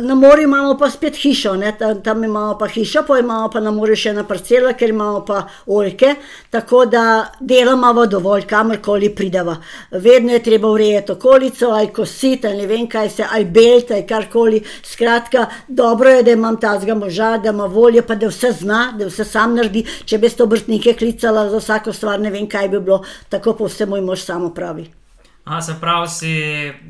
Na 0.00 0.14
morju 0.14 0.44
imamo 0.44 0.76
pa 0.78 0.90
spet 0.90 1.16
hišo, 1.16 1.56
ne? 1.56 1.72
tam, 1.78 2.02
tam 2.02 2.24
imamo 2.24 2.58
pa 2.58 2.66
hišo, 2.66 3.04
pa 3.06 3.18
imamo 3.18 3.50
pa 3.50 3.60
na 3.60 3.70
morju 3.70 3.96
še 3.96 4.10
ena 4.10 4.24
parcela, 4.24 4.72
ker 4.72 4.90
imamo 4.90 5.24
pa 5.24 5.42
oljke, 5.66 6.14
tako 6.50 6.84
da 6.86 7.32
delamo 7.40 8.06
dovolj, 8.06 8.46
kamorkoli 8.46 9.14
prideva. 9.14 9.56
Vedno 9.90 10.32
je 10.32 10.42
treba 10.42 10.68
urejati 10.68 11.12
okolico, 11.12 11.70
ali 11.70 11.92
kositi, 11.92 12.46
ali 12.46 12.56
ne 12.56 12.66
vem 12.66 12.88
kaj 12.88 13.10
se, 13.10 13.26
ali 13.30 13.44
belta, 13.44 13.94
ali 13.94 14.06
karkoli. 14.06 14.62
Skratka, 14.82 15.46
dobro 15.68 16.10
je, 16.10 16.22
da 16.22 16.30
imam 16.30 16.60
tazga 16.60 16.94
moža, 16.94 17.36
da 17.38 17.50
ima 17.50 17.66
voljo, 17.66 18.02
pa 18.02 18.14
da 18.14 18.28
vse 18.28 18.52
zna, 18.60 18.92
da 18.98 19.06
vse 19.06 19.24
sam 19.24 19.54
naredi. 19.54 19.84
Če 20.04 20.18
bi 20.18 20.28
ste 20.28 20.42
obrtnike 20.42 20.94
klicala 20.94 21.48
za 21.50 21.62
vsako 21.62 21.92
stvar, 21.92 22.20
ne 22.20 22.30
vem 22.30 22.48
kaj 22.48 22.68
bi 22.68 22.80
bilo, 22.80 23.02
tako 23.28 23.56
pa 23.58 23.70
vse 23.70 23.86
moj 23.86 24.00
mož 24.00 24.24
samo 24.24 24.54
pravi. 24.54 24.95
A, 25.46 25.60
se 25.62 25.76
pravi, 25.80 26.08
si 26.08 26.32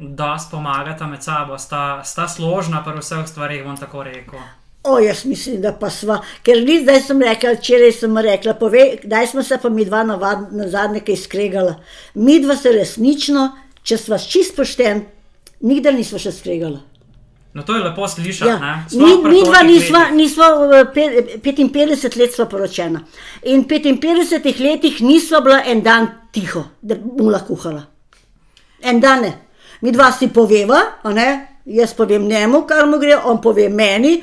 dosti 0.01 0.51
pomagata 0.51 1.07
med 1.07 1.23
sabo, 1.23 1.59
sta, 1.59 2.01
sta 2.05 2.25
složna 2.29 2.81
pri 2.85 3.03
vseh 3.03 3.27
stvarih, 3.29 3.65
bom 3.67 3.77
tako 3.77 4.07
rekel. 4.07 4.41
O, 4.87 4.97
jaz 4.99 5.25
mislim, 5.29 5.59
da 5.61 5.75
pa 5.77 5.91
sva, 5.91 6.23
ker 6.47 6.63
ni 6.65 6.79
zdaj 6.81 7.03
sem 7.09 7.21
rekla, 7.21 7.53
včeraj 7.59 7.93
sem 7.93 8.19
rekla, 8.25 8.55
povej, 8.57 8.95
kdaj 9.03 9.27
smo 9.33 9.43
se 9.45 9.59
pa 9.61 9.69
mi 9.69 9.85
dva 9.85 10.07
navad, 10.09 10.47
na 10.57 10.69
zadnje 10.73 11.03
kaj 11.05 11.19
skregala. 11.27 11.75
Mi 12.15 12.39
dva 12.41 12.57
se 12.57 12.73
resnično, 12.73 13.51
če 13.83 13.99
sva 14.01 14.19
čist 14.23 14.57
pošten, 14.57 15.03
nikdar 15.61 15.93
nisva 15.97 16.21
še 16.23 16.33
skregala. 16.33 16.81
No, 17.53 17.65
to 17.65 17.77
je 17.77 17.83
lepo 17.83 18.09
slišati. 18.09 18.51
Ja. 18.51 18.71
Mi, 18.93 19.19
mi 19.35 19.43
dva 19.45 19.61
nisva, 19.69 20.07
nisva 20.17 20.49
55 20.95 22.17
let 22.21 22.33
sva 22.33 22.49
poročena. 22.49 23.05
In 23.53 23.67
v 23.69 23.83
55 23.85 24.65
letih 24.65 25.03
nisva 25.05 25.43
bila 25.45 25.61
en 25.65 25.85
dan 25.85 26.09
tiho, 26.33 26.65
da 26.81 26.97
bi 26.97 27.21
mu 27.21 27.29
lahko 27.33 27.53
kuhala. 27.53 27.85
En 28.87 29.01
dan, 29.01 29.25
mi 29.81 29.91
dva 29.91 30.13
si 30.15 30.29
poveva, 30.31 30.79
jaz 31.67 31.95
povem 31.95 32.29
njemu, 32.29 32.63
kar 32.69 32.87
mu 32.87 33.01
gre, 33.03 33.17
on 33.19 33.41
pove 33.43 33.69
meni, 33.69 34.21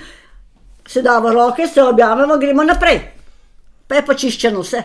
se 0.88 1.02
dava 1.02 1.34
roke, 1.34 1.68
se 1.68 1.84
objavimo, 1.84 2.38
gremo 2.38 2.64
naprej. 2.64 3.02
Pa 3.88 4.00
je 4.00 4.06
počiščeno 4.08 4.62
vse. 4.64 4.84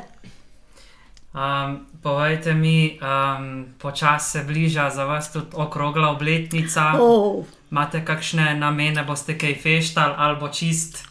Um, 1.38 1.76
povejte 2.02 2.54
mi, 2.54 2.98
um, 2.98 3.66
počasi 3.78 4.30
se 4.30 4.42
bliža 4.48 4.88
za 4.90 5.04
vas 5.04 5.30
tudi 5.32 5.54
okrogla 5.54 6.10
obletnica. 6.10 6.92
Oh. 6.98 7.44
Imate 7.70 8.02
kakšne 8.04 8.56
namene, 8.58 9.04
boste 9.06 9.38
kaj 9.38 9.54
feštali 9.62 10.14
ali 10.16 10.40
bo 10.40 10.48
čist? 10.48 11.04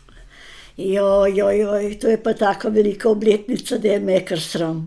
Joj, 0.77 1.31
joj, 1.37 1.57
joj, 1.59 1.87
to 2.01 2.11
je 2.11 2.19
pa 2.23 2.33
tako 2.33 2.69
velika 2.69 3.09
obletnica, 3.09 3.77
da 3.77 3.95
je 3.95 3.99
me 3.99 4.19
kar 4.25 4.41
sram. 4.41 4.83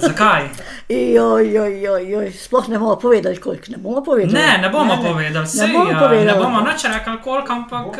Zakaj? 0.00 0.48
Joj, 0.88 1.52
joj, 1.54 1.82
joj, 1.82 2.10
joj, 2.10 2.32
sploh 2.32 2.68
ne 2.68 2.78
bomo 2.78 2.96
povedali, 2.96 3.36
koliko 3.36 3.64
ne 3.68 3.76
bomo 3.76 4.02
povedali. 4.04 4.32
Ne, 4.32 4.58
ne 4.62 4.68
bomo 4.68 4.96
povedali, 5.02 5.44
vse 5.46 5.66
ne 5.66 5.72
bomo 5.72 5.92
ne 5.92 5.98
povedali. 6.00 6.38
bomo 6.44 6.60
nič 6.60 6.84
rekli, 6.84 7.16
koliko, 7.24 7.52
ampak. 7.52 7.98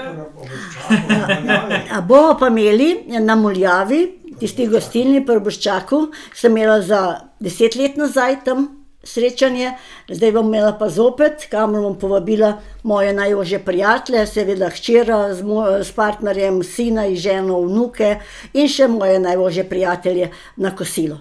A 1.93 2.01
bomo 2.01 2.37
pa 2.41 2.49
imeli 2.49 3.05
na 3.21 3.37
Muljavi, 3.37 4.01
tisti 4.41 4.67
gostilni 4.67 5.25
pri 5.27 5.41
Boščaku, 5.41 6.09
sem 6.35 6.57
imela 6.57 6.81
za 6.81 7.21
deset 7.41 7.77
let 7.77 7.97
nazaj 7.97 8.45
tam 8.45 8.69
srečanje, 9.05 9.73
zdaj 10.11 10.33
bom 10.33 10.49
imela 10.49 10.73
pa 10.79 10.89
zopet, 10.89 11.47
kamor 11.51 11.83
bom 11.83 11.95
povabila 11.99 12.59
moje 12.83 13.13
najožje 13.13 13.59
prijatelje, 13.65 14.27
seveda 14.27 14.69
hčera 14.75 15.35
z, 15.35 15.43
mo- 15.47 15.83
s 15.85 15.93
partnerjem, 15.93 16.63
sina 16.63 17.07
in 17.07 17.17
ženo, 17.17 17.61
vnuke 17.63 18.17
in 18.53 18.69
še 18.69 18.89
moje 18.89 19.21
najožje 19.23 19.69
prijatelje 19.69 20.31
na 20.57 20.75
kosilo. 20.77 21.21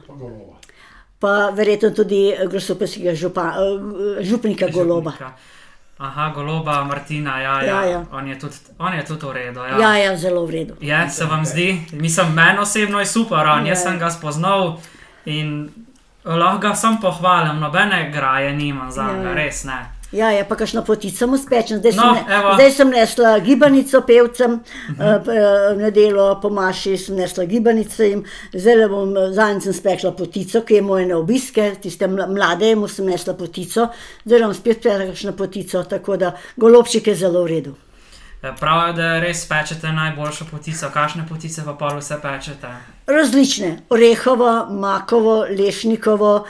Pa 1.20 1.50
verjetno 1.50 1.90
tudi 1.92 2.20
grosopeskega 2.46 3.16
župa, 3.16 3.54
eh, 3.54 4.24
župnika 4.24 4.68
Goloba. 4.68 5.12
Aha, 5.98 6.30
goloba 6.30 6.84
Martina, 6.84 7.42
ja, 7.42 7.62
ja. 7.62 7.66
Ja, 7.66 7.86
ja. 7.86 8.06
On, 8.12 8.28
je 8.28 8.40
tudi, 8.40 8.54
on 8.80 8.94
je 8.94 9.06
tudi 9.06 9.26
v 9.26 9.32
redu. 9.32 9.60
Ja. 9.60 9.78
Ja, 9.80 9.98
ja, 9.98 10.18
zelo 10.18 10.46
v 10.46 10.52
redu. 10.52 10.74
Je, 10.80 11.10
se 11.10 11.26
vam 11.26 11.46
zdi, 11.46 11.82
mislim, 11.92 12.34
meni 12.34 12.60
osebno 12.60 13.00
je 13.00 13.06
super, 13.06 13.48
on, 13.48 13.66
jaz 13.66 13.78
Ja. 13.78 13.84
sem 13.84 14.00
ga 14.00 14.10
spoznal 14.10 14.78
in 15.26 15.70
lahko 16.24 16.58
ga 16.60 16.76
sem 16.76 16.98
pohvalim, 17.02 17.60
nobene 17.60 18.12
graje 18.12 18.54
nimam 18.54 18.92
za 18.92 19.04
njega, 19.04 19.30
Ja. 19.30 19.34
res 19.36 19.64
ne. 19.64 19.80
Ja, 20.12 20.30
ja, 20.32 20.46
pa 20.48 20.56
kakšno 20.56 20.86
potico 20.88 21.28
mu 21.28 21.38
spečem. 21.38 21.80
Zdaj, 21.80 21.92
No, 21.92 22.16
sem, 22.16 22.26
ne, 22.28 22.54
zdaj 22.56 22.72
sem 22.72 22.90
nesla 22.90 23.40
gibanico 23.40 24.02
pevcem, 24.08 24.52
uh 24.54 24.98
-huh. 24.98 25.20
uh, 25.20 25.82
nedeljo 25.82 26.40
po 26.42 26.50
maši 26.50 26.98
sem 26.98 27.16
nesla 27.16 27.46
gibanico 27.46 28.04
jim, 28.04 28.24
zdaj 28.54 28.88
bom 28.88 29.14
zadnjič 29.32 29.64
sem 29.64 29.74
spekla 29.74 30.12
potico, 30.12 30.62
ki 30.62 30.74
je 30.74 30.82
moje 30.82 31.06
na 31.06 31.18
obiske, 31.18 31.76
tiste 31.82 32.08
mla- 32.08 32.28
mlade 32.28 32.76
mu 32.76 32.88
sem 32.88 33.06
nesla 33.06 33.34
potico, 33.34 33.88
zdaj 34.26 34.40
bom 34.40 34.54
spet 34.54 34.82
pela 34.84 35.06
kakšno 35.06 35.32
potico, 35.32 35.84
tako 35.84 36.18
da 36.18 36.32
golobček 36.56 37.08
je 37.08 37.16
zelo 37.16 37.44
v 37.44 37.48
redu. 37.48 37.76
E, 38.44 38.52
Pravijo, 38.60 38.94
da 38.94 39.20
res 39.20 39.46
pečete 39.50 39.92
najboljšo 39.92 40.46
potico, 40.52 40.90
kakšne 40.94 41.26
potice 41.30 41.62
pa 41.66 41.74
pol 41.74 41.98
vse 41.98 42.16
pečete. 42.22 42.68
Različne, 43.08 43.78
orehovo, 43.90 44.66
makovo, 44.70 45.46
lešnikovo, 45.50 46.36
uh, 46.36 46.48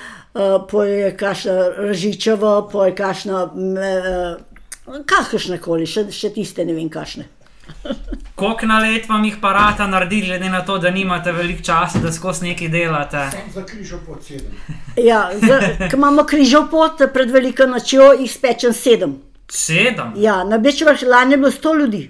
poj 0.70 0.90
kašno 1.18 1.56
ržičevo, 1.92 2.70
poj 2.72 2.96
kašno, 2.96 3.44
uh, 3.46 5.02
kakršne 5.06 5.58
koli, 5.58 5.86
še, 5.86 6.08
še 6.12 6.30
tiste 6.30 6.66
ne 6.66 6.74
vem 6.74 6.90
kašne. 6.90 7.28
Koliko 8.38 8.66
na 8.66 8.80
let 8.80 9.10
vam 9.10 9.24
jih 9.26 9.38
parata 9.42 9.88
naredi, 9.88 10.22
glede 10.22 10.50
na 10.50 10.62
to, 10.62 10.78
da 10.78 10.90
nimate 10.90 11.32
veliko 11.32 11.64
časa, 11.64 12.00
da 12.00 12.12
skozi 12.12 12.46
nekaj 12.46 12.70
delate? 12.70 13.24
Sam 13.32 13.48
za 13.54 13.64
križo 13.66 14.00
pod 14.06 14.24
sedem. 14.24 14.54
Ja, 15.10 15.30
z- 15.34 15.90
ko 15.90 15.98
imamo 15.98 16.24
križov 16.24 16.70
pot 16.72 17.02
pred 17.14 17.32
veliko 17.32 17.66
nočjo, 17.66 18.14
jih 18.14 18.32
spečem 18.32 18.74
sedem. 18.74 19.18
Sedem. 19.50 20.14
Ja, 20.18 20.44
na 20.44 20.58
Bečevah 20.58 21.02
lani 21.04 21.34
je 21.34 21.38
bilo 21.38 21.52
sto 21.52 21.74
ljudi, 21.74 22.08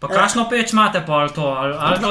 Pa 0.00 0.08
kakšno 0.08 0.46
peč 0.48 0.72
imate 0.72 1.02
pol 1.04 1.28
to? 1.28 1.44
Ali, 1.44 1.74
ali 1.76 1.98
to... 2.00 2.10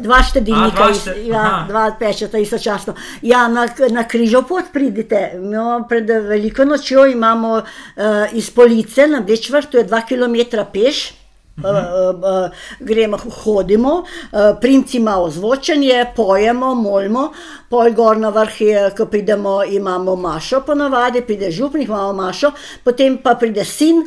dva 0.00 0.22
štedilnika, 0.24 0.72
A, 0.72 0.86
dva 0.86 0.94
šte- 0.94 1.16
ja, 1.28 1.42
dva 1.68 1.84
pečeta 1.98 2.40
istočasno. 2.40 2.94
Ja, 3.22 3.44
na, 3.48 3.66
na 3.92 4.04
križov 4.08 4.46
pot 4.48 4.72
pridite. 4.72 5.36
No, 5.36 5.84
pred 5.88 6.08
veliko 6.08 6.64
nočjo 6.64 7.04
imamo 7.12 7.58
uh, 7.60 8.32
iz 8.32 8.48
Police 8.50 9.04
na 9.06 9.20
to 9.68 9.78
je 9.78 9.84
dva 9.84 10.00
km 10.00 10.64
peš. 10.72 11.25
Uh, 11.56 11.64
uh, 11.64 12.14
uh, 12.20 12.50
gremo, 12.80 13.16
hodimo, 13.16 13.92
uh, 14.32 14.38
princ 14.60 14.94
ima 14.94 15.16
ozvočenje, 15.18 16.04
pojemo, 16.16 16.74
molimo, 16.74 17.30
pol 17.70 17.94
gor 17.96 18.20
na 18.20 18.28
vrh, 18.28 18.60
je, 18.60 18.82
ko 18.96 19.06
pridemo, 19.08 19.62
imamo 19.64 20.16
mašo, 20.16 20.60
ponavadi 20.66 21.22
pride 21.24 21.50
župnik, 21.50 21.88
imamo 21.88 22.12
mašo, 22.12 22.52
potem 22.84 23.16
pa 23.22 23.34
pride 23.40 23.64
sin, 23.64 24.04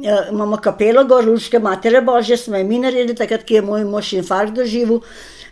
Ja, 0.00 0.28
imamo 0.30 0.56
kapelo, 0.56 1.04
gor, 1.04 1.24
Luške 1.28 1.58
matere 1.58 2.00
Božje, 2.00 2.36
smo 2.36 2.56
jo 2.56 2.64
mi 2.64 2.78
naredili, 2.78 3.14
takrat, 3.14 3.44
ko 3.44 3.54
je 3.54 3.62
moj 3.62 3.84
mož 3.84 4.12
infarkt 4.16 4.56
doživel. 4.56 5.00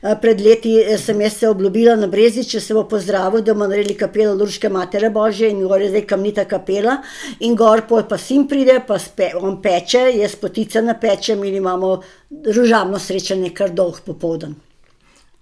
Eh, 0.04 0.16
Pred 0.20 0.40
leti 0.40 0.76
eh, 0.80 0.98
sem 0.98 1.20
jaz 1.20 1.32
se 1.32 1.48
obljubila 1.48 1.94
na 1.96 2.06
Brezič, 2.06 2.50
če 2.52 2.60
se 2.60 2.74
bo 2.76 2.82
pozdravil, 2.88 3.40
da 3.40 3.54
bomo 3.54 3.70
naredili 3.70 3.94
kapelo 3.96 4.34
Luške 4.36 4.68
matere 4.68 5.08
Božje 5.10 5.48
in 5.48 5.62
gor 5.64 5.80
je 5.80 5.88
zdaj 5.94 6.04
kamnita 6.10 6.44
kapela. 6.44 6.98
In 7.40 7.54
gor 7.56 7.86
pol 7.88 8.02
pa 8.08 8.18
sin 8.20 8.44
pride, 8.48 8.82
pa 8.86 8.98
spe, 9.00 9.30
on 9.40 9.62
peče, 9.64 10.10
jaz 10.18 10.34
potica 10.36 10.82
napečem 10.84 11.40
in 11.48 11.56
imamo 11.56 11.94
družabno 12.28 13.00
srečanje 13.00 13.54
kar 13.56 13.72
dolg 13.72 14.02
popoldan. 14.04 14.52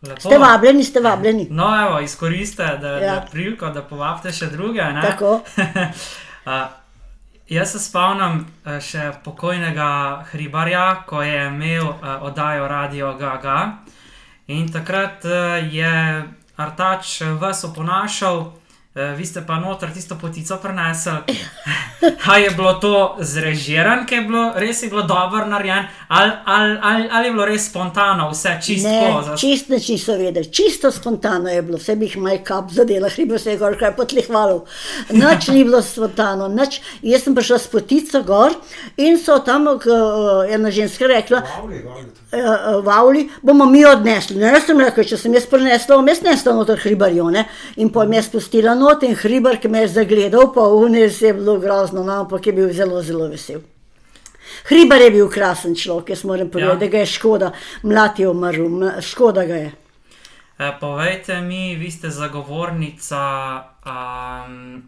Lepo. 0.02 0.20
Ste 0.28 0.38
vabljeni, 0.38 0.84
ste 0.84 1.00
vabljeni. 1.00 1.48
No, 1.50 1.66
evo, 1.82 1.98
izkoriste, 2.00 2.66
da 2.82 2.92
Ja. 2.98 3.14
ja. 3.14 3.16
priliko, 3.32 3.70
da 3.70 3.82
povabite 3.82 4.32
še 4.32 4.46
druge. 4.46 4.82
Ne? 4.82 5.02
Tako. 5.02 5.40
uh, 6.46 6.62
jaz 7.58 7.74
se 7.74 7.82
spomnim 7.82 8.44
še 8.82 9.10
pokojnega 9.24 9.90
Hribarja, 10.30 11.02
ko 11.06 11.22
je 11.22 11.46
imel 11.46 11.86
uh, 11.88 12.22
oddajo 12.30 12.68
Radio 12.68 13.14
Gaga. 13.18 13.58
In 14.46 14.72
takrat 14.72 15.24
uh, 15.24 15.62
je 15.72 15.92
Artač 16.56 17.20
uh, 17.20 17.38
vas 17.38 17.64
oponašal, 17.64 18.52
uh, 18.94 19.16
vi 19.16 19.26
ste 19.26 19.40
pa 19.46 19.56
noter 19.58 19.90
tisto 19.90 20.14
potico 20.16 20.56
prenesli. 20.56 21.12
A 22.26 22.38
je 22.38 22.50
bilo 22.50 22.72
to 22.74 23.16
zrežiran, 23.20 24.06
ki 24.06 24.14
je 24.14 24.22
bilo 24.22 24.52
res 24.56 24.82
je 24.82 24.88
bilo 24.88 25.02
dobro 25.02 25.44
narejen, 25.46 25.84
ali, 26.08 26.32
ali, 26.44 26.78
ali, 26.82 27.08
ali 27.12 27.26
je 27.26 27.32
bilo 27.32 27.44
res 27.46 27.68
spontano, 27.70 28.26
vse 28.30 28.56
čisto? 28.62 28.88
Ne, 28.88 29.22
za- 29.24 29.36
čist 29.38 29.68
nič 29.68 29.88
niso 29.88 30.16
vedeli, 30.18 30.50
čisto 30.50 30.90
spontano 30.90 31.46
je 31.48 31.62
bilo, 31.62 31.78
vse 31.78 31.94
bi 31.96 32.06
jih 32.06 32.16
maj 32.18 32.40
kap 32.42 32.70
zadela, 32.70 33.08
hribo 33.08 33.38
se 33.38 33.50
je 33.50 33.58
gor 33.58 33.78
kaj 33.78 33.94
potlihvalo. 33.96 34.64
Nič 35.10 35.48
ni 35.48 35.62
bilo 35.64 35.78
spontano, 35.82 36.48
nič. 36.48 36.80
Jaz 37.02 37.22
sem 37.22 37.34
prišla 37.34 37.58
s 37.58 37.70
potico 37.70 38.22
gor 38.22 38.50
in 38.96 39.14
so 39.18 39.38
tam, 39.38 39.68
eh, 39.68 39.78
ena 40.50 40.70
ženska 40.70 41.06
rekla, 41.06 41.42
Vavli, 41.46 41.82
vavli. 41.86 42.10
eh, 42.32 42.38
eh, 42.38 42.82
Vavli, 42.82 43.28
bomo 43.42 43.66
mi 43.66 43.84
odnesli. 43.86 44.36
Ne, 44.42 44.50
jaz 44.56 44.66
sem 44.66 44.80
rekel, 44.80 45.04
če 45.04 45.16
sem 45.16 45.34
jaz 45.34 45.46
prinesla, 45.46 45.96
bom 45.96 46.08
jaz 46.10 46.22
nesla 46.26 46.52
noter 46.52 46.82
hribarjo. 46.82 47.30
Ne? 47.30 47.46
In 47.76 47.94
potem 47.94 48.18
je 48.18 48.22
spustila 48.26 48.74
not 48.82 49.02
in 49.02 49.14
hribar, 49.16 49.56
ki 49.60 49.68
me 49.68 49.84
je 49.84 49.88
zagledal, 49.88 50.50
pa 50.54 50.60
unes 50.60 51.20
je 51.22 51.32
bilo 51.34 51.58
grozno, 51.58 52.02
no, 52.04 52.20
ampak 52.24 52.46
je 52.46 52.52
bil 52.52 52.72
zelo, 52.72 53.02
zelo 53.02 53.28
vesel. 53.28 53.60
Hribar 54.68 55.00
je 55.00 55.10
bil 55.10 55.28
krasen 55.30 55.74
človek, 55.74 56.10
jaz 56.10 56.24
moram 56.24 56.50
povedati, 56.50 56.74
Ja. 56.74 56.78
da 56.78 56.86
ga 56.86 56.98
je 56.98 57.06
škoda, 57.06 57.52
mlad 57.82 58.18
je 58.18 58.28
umrl, 58.28 58.66
škoda 59.00 59.44
ga 59.44 59.54
je. 59.54 59.72
E, 60.58 60.72
povejte 60.80 61.40
mi, 61.40 61.76
vi 61.76 61.90
ste 61.90 62.10
zagovornica 62.10 63.20
um, 63.86 64.82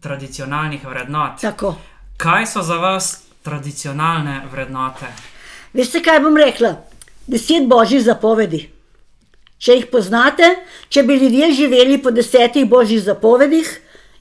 tradicionalnih 0.00 0.86
vrednot. 0.86 1.40
Tako. 1.40 1.74
Kaj 2.16 2.46
so 2.46 2.62
za 2.62 2.76
vas 2.76 3.22
tradicionalne 3.42 4.42
vrednote? 4.52 5.06
Veste, 5.72 6.02
kaj 6.02 6.20
bom 6.20 6.36
rekla? 6.36 6.74
Deset 7.26 7.68
božjih 7.68 8.02
zapovedi. 8.02 8.73
Če 9.64 9.78
jih 9.78 9.86
poznate, 9.88 10.50
če 10.92 11.02
bi 11.08 11.16
ljudje 11.16 11.52
živeli 11.56 11.96
po 12.02 12.12
desetih 12.12 12.66
božjih 12.68 13.00
zapovedih, 13.00 13.70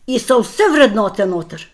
in 0.07 0.19
so 0.19 0.39
vse 0.41 0.63
vrednote 0.71 1.25
noter. 1.25 1.69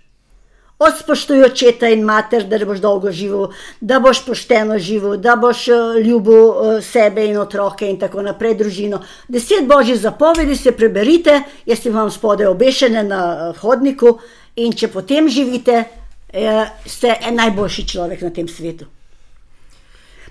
Od 0.80 0.94
spoštuj 0.96 1.44
očeta 1.44 1.90
in 1.92 2.06
mater, 2.08 2.46
da 2.48 2.58
boš 2.66 2.80
dolgo 2.80 3.12
živel, 3.12 3.50
da 3.82 3.98
boš 4.00 4.22
pošteno 4.26 4.78
živel, 4.80 5.18
da 5.18 5.36
boš 5.36 5.68
eh, 5.68 6.00
ljubil 6.06 6.46
eh, 6.46 6.82
sebe 6.82 7.26
in 7.28 7.38
otroke 7.38 7.90
in 7.90 7.98
tako 8.00 8.24
naprej, 8.24 8.56
družino. 8.62 9.02
Deset 9.28 9.68
božjih 9.68 10.00
zapovedi 10.00 10.56
se 10.56 10.72
preberite, 10.72 11.42
jaz 11.66 11.84
si 11.84 11.92
vam 11.92 12.12
spode 12.12 12.48
obešene 12.48 13.04
na 13.04 13.24
eh, 13.34 13.60
hodniku 13.60 14.20
in 14.56 14.72
če 14.74 14.88
potem 14.88 15.30
živite, 15.30 15.84
ste 16.86 17.14
en 17.26 17.40
najboljši 17.42 17.86
človek 17.90 18.22
na 18.22 18.30
tem 18.30 18.48
svetu. 18.48 18.86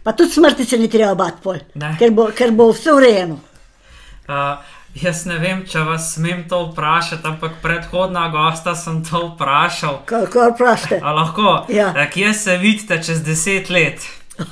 Pa 0.03 0.13
tudi 0.13 0.31
smrti 0.33 0.65
se 0.65 0.79
ni 0.79 0.89
treba 0.91 1.15
bati, 1.15 1.43
pol, 1.43 1.59
Ne. 1.75 1.97
ker, 1.99 2.11
bo, 2.11 2.31
ker 2.35 2.51
bo 2.51 2.71
vse 2.73 2.93
urejeno. 2.93 3.41
Uh, 4.29 4.35
jaz 4.95 5.25
ne 5.27 5.39
vem, 5.39 5.65
če 5.67 5.79
vas 5.85 6.15
smem 6.15 6.45
to 6.49 6.63
vprašati, 6.67 7.27
ampak 7.27 7.53
predhodna 7.63 8.29
gosta 8.29 8.75
sem 8.77 9.03
to 9.05 9.27
vprašal. 9.35 10.03
Kako 10.05 10.51
vprašate? 10.55 11.01
A 11.03 11.13
lahko? 11.13 11.65
Ja. 11.69 11.93
E, 11.97 12.11
Kje 12.11 12.35
se 12.35 12.57
vidite 12.57 13.03
čez 13.03 13.23
deset 13.23 13.71
let? 13.71 14.01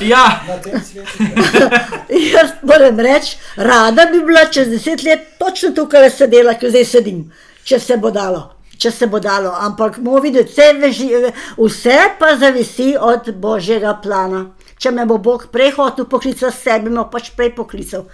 ja. 0.00 0.40
Jaz 2.08 2.50
moram 2.62 3.00
reči, 3.00 3.36
rada 3.56 4.06
bi 4.12 4.20
bila 4.26 4.44
čez 4.50 4.68
deset 4.68 5.02
let 5.02 5.20
točno 5.38 5.70
tukaj 5.70 6.10
sedela, 6.10 6.54
kot 6.54 6.70
zdaj 6.70 6.84
sedim, 6.84 7.32
če 7.64 7.78
se 7.80 7.96
bo 7.96 8.10
dalo. 8.10 8.53
Če 8.84 8.92
se 8.92 9.08
bo 9.08 9.20
dalo. 9.20 9.52
Ampak 9.66 9.98
bomo 9.98 10.20
videli, 10.24 10.46
vse, 10.48 10.68
veži, 10.80 11.10
vse 11.56 11.98
pa 12.20 12.34
zavisi 12.40 12.92
od 13.00 13.32
božjega 13.40 13.96
plana. 14.04 14.46
Če 14.78 14.92
me 14.92 15.06
bo 15.08 15.18
Bog 15.18 15.48
prej 15.52 15.72
hotel 15.78 16.08
poklicati 16.10 16.56
sebi, 16.56 16.92
me 16.92 17.06
pač 17.10 17.32
prej 17.36 17.54
poklical. 17.56 18.04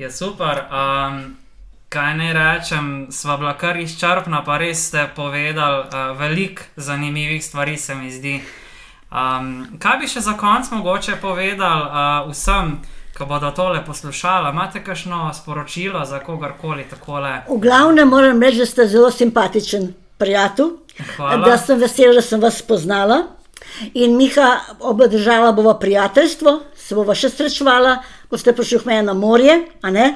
Je 0.00 0.10
super. 0.10 0.64
Um, 0.72 1.20
kaj 1.92 2.14
naj 2.16 2.32
rečem, 2.32 2.86
sva 3.12 3.36
bila 3.36 3.52
kar 3.58 3.78
izčrpna, 3.78 4.42
pa 4.46 4.56
res 4.62 4.86
ste 4.88 5.04
povedali 5.14 5.84
uh, 5.84 6.16
veliko 6.18 6.66
zanimivih 6.76 7.44
stvari, 7.44 7.76
se 7.76 7.94
mi 7.94 8.10
zdi. 8.10 8.40
Um, 9.10 9.78
kaj 9.82 9.98
bi 10.00 10.08
še 10.08 10.22
za 10.24 10.36
konec 10.38 10.70
mogoče 10.70 11.18
povedali 11.22 11.86
uh, 11.90 12.30
vsem, 12.30 12.78
ki 13.20 13.26
bodo 13.28 13.50
tole 13.50 13.84
poslušali? 13.86 14.50
Imate 14.50 14.84
kakšno 14.84 15.34
sporočilo 15.34 16.04
za 16.04 16.18
kogarkoli 16.18 16.84
takole? 16.90 17.42
V 17.48 17.58
glavnem 17.60 18.08
moram 18.08 18.42
reči, 18.42 18.58
da 18.58 18.66
ste 18.66 18.86
zelo 18.86 19.10
simpatičen 19.10 19.92
prijatelj, 20.18 20.70
Hvala. 21.16 21.48
da 21.48 21.58
sem 21.58 21.78
vesela, 21.78 22.14
da 22.14 22.22
sem 22.22 22.40
vas 22.40 22.58
spoznala. 22.58 23.22
In 23.94 24.16
Miha, 24.16 24.60
obdržala 24.80 25.52
bova 25.52 25.78
prijateljstvo, 25.78 26.60
se 26.74 26.94
bova 26.94 27.14
še 27.14 27.28
srečevala, 27.28 27.98
ko 28.30 28.38
ste 28.40 28.54
prišli 28.56 28.78
v 28.78 28.88
mene 28.88 29.02
na 29.02 29.14
morje? 29.14 29.58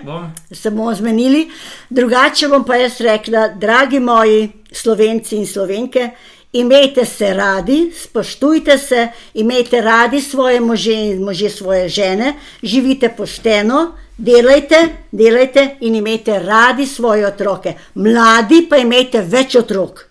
Bom. 0.02 0.30
se 0.52 0.70
bomo 0.70 0.94
zmenili. 0.94 1.50
Drugače 1.90 2.48
bom 2.48 2.64
pa 2.64 2.76
jaz 2.76 3.00
rekla, 3.00 3.48
dragi 3.48 4.00
moji 4.00 4.48
slovenci 4.72 5.36
in 5.36 5.46
slovenke, 5.46 6.10
imejte 6.54 7.04
se 7.04 7.34
radi, 7.34 7.92
spoštujte 7.96 8.78
se, 8.78 9.08
imejte 9.34 9.80
radi 9.80 10.20
svoje 10.20 10.60
može 10.60 10.92
in 10.92 11.22
može 11.22 11.50
svoje 11.50 11.88
žene, 11.88 12.34
živite 12.62 13.08
pošteno, 13.16 13.96
delajte, 14.18 14.88
delajte 15.12 15.76
in 15.80 15.94
imejte 15.94 16.38
radi 16.38 16.86
svoje 16.86 17.26
otroke. 17.26 17.74
Mladi 17.94 18.66
pa 18.70 18.76
imejte 18.76 19.22
več 19.22 19.56
otrok. 19.58 20.04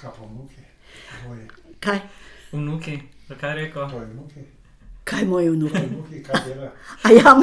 Kaj 0.00 0.10
pa 0.18 0.24
vnuki? 0.26 0.56
Kaj, 1.80 1.98
Vnuki, 2.52 2.98
kaj 3.40 3.54
rekel? 3.54 3.88
tvoji 3.90 4.06
vnuki, 4.06 4.40
kaj 5.04 5.24
moji 5.24 5.48
vnuki? 5.50 5.82
A 7.02 7.10
Ja, 7.10 7.36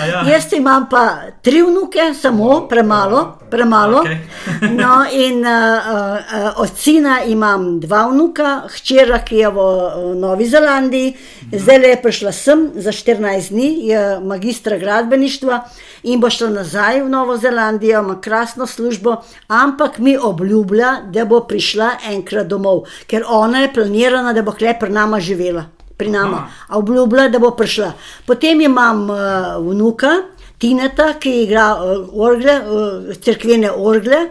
A 0.00 0.06
ja. 0.06 0.22
Jaz 0.32 0.52
imam 0.52 0.86
pa 0.90 1.16
tri 1.42 1.62
vnuke, 1.62 2.14
samo 2.14 2.68
premalo, 2.68 3.38
premalo. 3.50 4.00
Okej. 4.00 4.18
No, 4.80 5.04
in 5.12 5.44
uh, 5.44 5.50
uh, 5.50 6.60
od 6.62 6.70
sina 6.76 7.22
imam 7.24 7.80
dva 7.80 8.06
vnuka, 8.08 8.62
hčera, 8.68 9.18
ki 9.24 9.36
je 9.36 9.48
v 9.48 9.58
uh, 9.58 10.14
Novi 10.16 10.46
Zelandiji, 10.48 11.14
zdaj 11.52 11.88
je 11.88 11.96
prišla 12.02 12.32
sem 12.32 12.68
za 12.74 12.92
14 12.92 13.50
dni, 13.50 13.68
je 13.88 14.20
magistra 14.20 14.78
gradbeništva 14.78 15.60
in 16.02 16.20
bo 16.20 16.30
šla 16.30 16.48
nazaj 16.60 17.02
v 17.02 17.08
Novo 17.08 17.36
Zelandijo, 17.36 18.00
ima 18.00 18.20
krasno 18.20 18.66
službo, 18.66 19.16
ampak 19.48 19.98
mi 19.98 20.16
obljublja, 20.16 20.94
da 21.12 21.24
bo 21.24 21.40
prišla 21.40 21.90
enkrat 22.12 22.46
domov, 22.46 22.86
ker 23.06 23.24
ona 23.28 23.66
je 23.66 23.74
planirana, 23.74 24.32
da 24.32 24.42
bo 24.42 24.52
kle 24.52 24.76
pri 24.80 24.92
nama 24.92 25.20
živela. 25.20 25.79
Pri 26.00 26.08
nama, 26.08 26.46
a 26.68 26.78
obljubila, 26.80 27.28
da 27.28 27.38
bo 27.38 27.50
prišla. 27.52 27.92
Potem 28.26 28.60
imam 28.64 29.10
uh, 29.12 29.18
vnuka, 29.60 30.14
Tineta, 30.60 31.14
ki 31.20 31.30
igra 31.42 31.66
uh, 31.80 32.08
orgle, 32.20 32.54
uh, 32.60 33.16
cerkvene 33.24 33.70
orgle. 33.72 34.26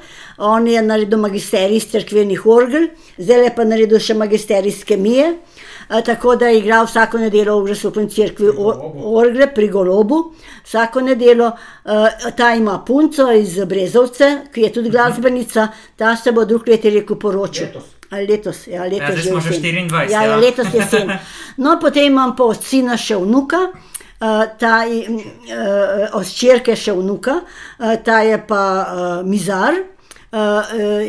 On 0.45 0.67
je 0.67 0.81
naredil 0.81 1.17
magisterij 1.21 1.77
iz 1.77 1.87
cerkvenih 1.91 2.45
orgel, 2.45 2.87
zdaj 3.17 3.43
je 3.47 3.53
pa 3.55 3.65
naredil 3.65 4.01
še 4.01 4.13
magisterij 4.17 4.69
iz 4.69 4.83
kemije. 4.85 5.31
Uh, 5.89 5.99
tako 6.05 6.35
da 6.37 6.51
igra 6.53 6.83
vsako 6.85 7.23
nedeljo 7.25 7.57
v 7.59 7.69
Grasupni 7.71 8.09
cerkvi 8.13 8.53
or, 8.53 8.81
orgle 9.17 9.49
pri 9.53 9.69
Golobu, 9.73 10.23
vsako 10.65 11.05
nedeljo. 11.09 11.51
Uh, 11.85 12.33
ta 12.37 12.53
ima 12.57 12.77
punco 12.85 13.31
iz 13.33 13.57
Brezovce, 13.65 14.33
ki 14.53 14.67
je 14.67 14.73
tudi 14.79 14.93
glasbenica, 14.93 15.71
ta 15.97 16.13
se 16.15 16.33
bo 16.33 16.45
drug 16.45 16.69
let 16.69 16.85
rekel 16.85 17.17
poročil. 17.17 17.73
Letos. 17.73 17.98
Ali 18.11 18.25
letos, 18.27 18.67
ja, 18.67 18.83
letos 18.83 19.19
zdaj 19.19 19.23
smo 19.23 19.39
že 19.39 19.49
jesen. 19.49 19.89
24, 19.89 20.11
Ja, 20.11 20.23
ja, 20.23 20.29
ja. 20.31 20.35
letos 20.35 20.67
jesen. 20.73 21.11
No, 21.57 21.77
potem 21.81 22.05
imam 22.09 22.35
pa 22.35 22.43
od 22.43 22.63
sina 22.63 22.97
še 22.97 23.15
vnuka, 23.17 23.59
uh, 23.69 24.25
ta 24.59 24.83
je 24.83 25.03
uh, 25.09 25.21
od 26.17 26.25
črke 26.25 26.75
še 26.75 26.93
vnuka, 26.93 27.35
uh, 27.43 27.95
ta 28.03 28.21
je 28.21 28.39
pa 28.47 28.63
uh, 28.81 29.27
mizar, 29.27 29.73
uh, 29.73 30.39
uh, 30.39 30.63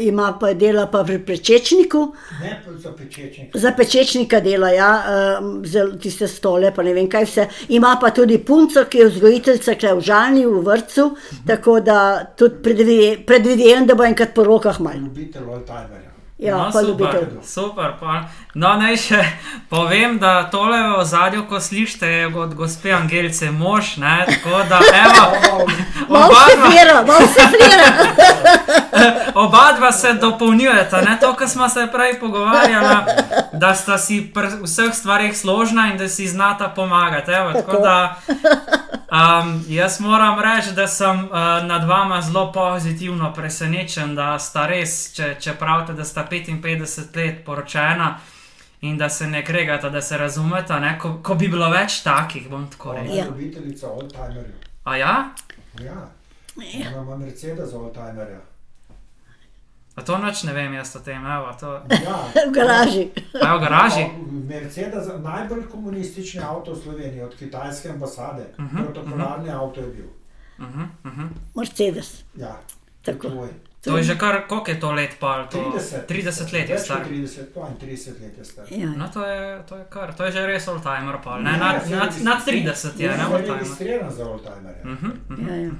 ima 0.04 0.36
pa 0.40 0.52
dela 0.52 0.86
pa 0.86 1.00
pri 1.04 1.18
prečečniku. 1.18 2.02
Ne 2.42 2.52
za 2.76 2.92
pečečnik. 2.92 3.56
Za 3.56 3.72
pečečnika 3.72 4.40
dela, 4.40 4.68
ja, 4.70 4.90
uh, 5.40 5.64
zelo 5.64 5.96
tiste 5.96 6.28
stole, 6.28 6.68
pa 6.70 6.82
ne 6.82 6.92
vem 6.92 7.08
kaj 7.08 7.24
vse. 7.24 7.48
Ima 7.70 7.96
pa 8.00 8.10
tudi 8.10 8.38
punco, 8.38 8.84
ki 8.84 8.98
je 8.98 9.08
vzgojiteljica, 9.08 9.74
ki 9.74 9.86
je 9.86 9.94
v 9.94 10.00
Žalni, 10.02 10.44
v 10.46 10.60
vrtu, 10.62 11.08
tako 11.48 11.80
da 11.80 11.98
tudi 12.36 12.60
predvide- 12.60 13.16
predvidevam, 13.24 13.86
da 13.86 13.94
bo 13.94 14.04
enkrat 14.04 14.34
po 14.34 14.44
rokah 14.44 14.80
mal. 14.80 15.00
Ljubitelj 15.00 15.48
oldtimerja. 15.48 16.09
Ja, 16.40 16.56
no, 16.56 16.64
pa 16.64 16.70
super, 16.72 16.84
ljubitelj. 16.88 17.28
super. 17.44 17.92
Pa. 18.00 18.22
No, 18.54 18.74
naj 18.74 18.96
še 18.96 19.24
povem, 19.68 20.18
da 20.18 20.42
tole 20.44 20.78
v 20.90 21.04
zadju, 21.04 21.44
ko 21.44 21.60
slišite, 21.60 22.06
je 22.08 22.26
od 22.28 22.54
gospe 22.54 22.92
Angelice 22.92 23.50
mož, 23.50 23.96
ne, 23.96 24.26
tako 24.26 24.62
da, 24.64 24.80
evo, 24.80 25.26
oba 26.08 26.26
dva- 26.26 26.64
flira. 26.64 27.04
Oba 29.34 29.72
dva 29.72 29.92
se 29.92 30.12
dopolnjujeta, 30.12 31.00
ne? 31.00 31.18
to, 31.20 31.34
kar 31.34 31.48
smo 31.48 31.68
se 31.68 31.88
prej 31.92 32.20
pogovarjali, 32.20 32.96
da 33.52 33.74
sta 33.74 33.98
si 33.98 34.30
pri 34.34 34.48
vseh 34.62 34.94
stvarih 34.94 35.38
složna 35.38 35.86
in 35.86 35.98
da 35.98 36.08
si 36.08 36.26
znata 36.26 36.68
pomagati. 36.68 37.30
Evo, 37.30 37.52
tako 37.52 37.70
Tako. 37.70 37.82
da, 37.82 38.16
um, 39.12 39.64
jaz 39.68 40.00
moram 40.00 40.40
reči, 40.40 40.72
da 40.74 40.86
sem 40.86 41.24
uh, 41.24 41.30
nad 41.66 41.84
vama 41.88 42.22
zelo 42.22 42.52
pozitivno 42.52 43.32
presenečen, 43.34 44.14
da 44.14 44.38
sta 44.38 44.66
res, 44.66 45.12
če, 45.14 45.34
če 45.40 45.54
pravite, 45.58 45.92
da 45.92 46.04
sta 46.04 46.26
55 46.30 47.16
let 47.16 47.44
poročena. 47.44 48.18
In 48.80 48.96
da 48.96 49.08
se 49.08 49.26
ne 49.26 49.44
kregata, 49.44 49.90
da 49.92 50.00
se 50.00 50.16
razumeta, 50.18 50.78
ne? 50.80 50.94
Ko, 50.98 51.18
ko 51.22 51.34
bi 51.34 51.48
bilo 51.52 51.68
več 51.68 51.98
takih, 52.00 52.46
bom 52.48 52.64
tako 52.70 52.94
rekel. 52.96 53.16
Ja. 53.16 53.24
ljubiteljica 53.26 53.90
oldtimerja. 53.90 54.54
A 54.84 54.96
ja? 54.96 55.16
Ja. 55.80 56.06
Ona 56.56 57.02
ima 57.02 57.16
Mercedes 57.16 57.74
oldtimerja. 57.74 58.40
A 60.00 60.02
to 60.02 60.18
noč 60.18 60.42
ne 60.42 60.52
vem, 60.52 60.72
jaz 60.74 60.96
o 60.96 61.00
tem, 61.00 61.20
evo, 61.26 61.52
to 61.54 61.68
Ja. 61.90 62.16
V 62.46 62.52
garaži. 62.52 63.04
a 63.36 63.46
je 63.46 63.54
v 63.54 63.60
garaži. 63.60 64.04
Mercedes, 64.48 65.06
najbolj 65.20 65.68
komunistični 65.68 66.40
avto 66.42 66.72
v 66.72 66.78
Sloveniji, 66.78 67.22
od 67.22 67.36
kitajske 67.36 67.90
ambasade. 67.90 68.46
Uh 68.50 68.64
Mhm, 68.64 68.76
-huh, 68.76 68.84
Protokolarni 68.84 69.48
uh 69.48 69.54
-huh. 69.54 69.60
avto 69.60 69.80
je 69.80 69.86
bil. 69.88 70.08
Uh 70.58 70.66
-huh, 70.66 70.86
uh 71.04 71.12
-huh. 71.12 71.28
Mercedes. 71.54 72.24
Ja, 72.34 72.56
Tako. 73.02 73.28
tvoj. 73.28 73.48
To 73.80 73.96
je 73.96 74.02
že 74.02 74.18
kar, 74.18 74.46
koliko 74.46 74.70
je 74.70 74.80
to 74.80 74.92
let, 74.92 75.10
pa 75.20 75.46
to 75.46 75.58
30. 75.58 76.06
30 76.06 76.52
let 76.52 76.68
je 76.68 76.78
star. 76.78 77.00
30, 77.00 77.46
32 77.54 78.20
let 78.20 78.38
je 78.38 78.44
star. 78.44 78.64
Ja. 78.70 78.86
No, 78.88 79.08
to 79.08 79.24
je, 79.24 79.62
to 79.68 79.76
je 79.76 79.84
kar, 79.88 80.14
to 80.14 80.24
je 80.24 80.32
že 80.32 80.46
res 80.46 80.68
oldtimer, 80.68 81.16
pa 81.24 81.38
ne, 81.38 81.50
Ja, 81.50 81.56
nad, 81.56 81.82
saj 81.82 81.90
nad, 81.90 82.02
registri- 82.02 82.24
nad 82.24 82.38
30 82.44 83.00
je, 83.00 83.08
ne, 83.08 83.14
Je 83.14 83.26
oldtimer. 83.26 83.58
registriran 83.58 84.10
za 84.10 84.24
oldtimerja. 84.26 84.84
Mhm, 84.84 85.06
mhm. 85.28 85.48
Ja, 85.48 85.54
ja. 85.56 85.70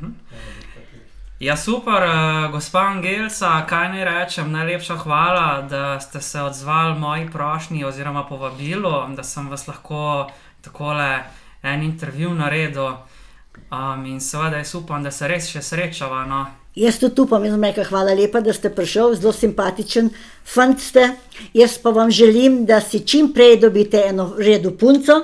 Ja, 1.40 1.56
super, 1.56 2.02
uh, 2.02 2.52
gospa 2.52 2.78
Angelca, 2.78 3.64
kaj 3.68 3.86
naj 3.88 4.04
rečem, 4.04 4.50
najlepša 4.52 4.96
hvala, 4.96 5.62
da 5.70 6.00
ste 6.00 6.20
se 6.20 6.42
odzvali 6.42 6.98
moji 6.98 7.30
prošnji 7.32 7.84
oziroma 7.84 8.26
povabilu, 8.28 8.92
da 9.16 9.22
sem 9.22 9.48
vas 9.48 9.64
lahko 9.68 10.28
takole 10.60 11.22
en 11.62 11.82
intervju 11.82 12.34
naredil. 12.34 12.92
Um, 13.72 14.04
in 14.06 14.20
seveda 14.20 14.60
jaz 14.60 14.74
upam, 14.74 15.02
da 15.02 15.10
se 15.10 15.28
res 15.28 15.48
še 15.48 15.62
srečava. 15.62 16.26
No. 16.28 16.44
Jaz 16.76 17.00
tudi 17.00 17.24
upam, 17.24 17.44
jaz 17.48 17.56
reka, 17.62 17.88
hvala 17.88 18.12
lepa, 18.20 18.44
da 18.44 18.52
ste 18.52 18.68
prišel, 18.68 19.16
zelo 19.16 19.32
simpatičen 19.32 20.12
fant 20.44 20.80
ste. 20.80 21.08
Jaz 21.56 21.78
pa 21.80 21.90
vam 21.90 22.10
želim, 22.10 22.66
da 22.66 22.82
si 22.84 23.00
čim 23.00 23.32
prej 23.32 23.62
dobite 23.64 24.04
eno 24.12 24.34
redo 24.36 24.76
punco, 24.76 25.22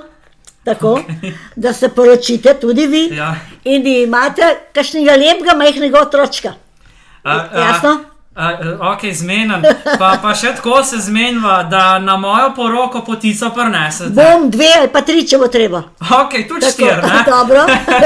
tako, 0.67 0.99
da 1.57 1.73
se 1.73 1.89
poročite 1.91 2.53
tudi 2.55 2.85
vi 2.87 3.05
Ja. 3.13 3.31
in 3.65 3.87
imate 3.87 4.43
kakšnega 4.73 5.15
lepega, 5.17 5.55
majhnega 5.55 6.01
otročka. 6.01 6.53
A, 7.23 7.31
a, 7.31 7.59
Jasno? 7.61 7.97
A, 8.35 8.47
ok, 8.91 9.01
zmenen. 9.13 9.63
Pa, 9.97 10.11
pa 10.21 10.29
še 10.31 10.51
tako 10.53 10.83
se 10.85 10.99
zmenjava, 10.99 11.63
da 11.65 11.79
na 11.99 12.17
mojo 12.17 12.51
poroko 12.53 13.01
potico 13.01 13.49
prenesete. 13.49 14.11
Bom 14.11 14.51
dve 14.51 14.67
ali 14.75 14.87
pa 14.87 15.01
tri, 15.01 15.23
če 15.23 15.39
bo 15.39 15.47
treba. 15.47 15.79
Ok, 16.11 16.35
tudi 16.45 16.65
štir, 16.67 17.01
ne? 17.01 17.23
dobro, 17.31 17.63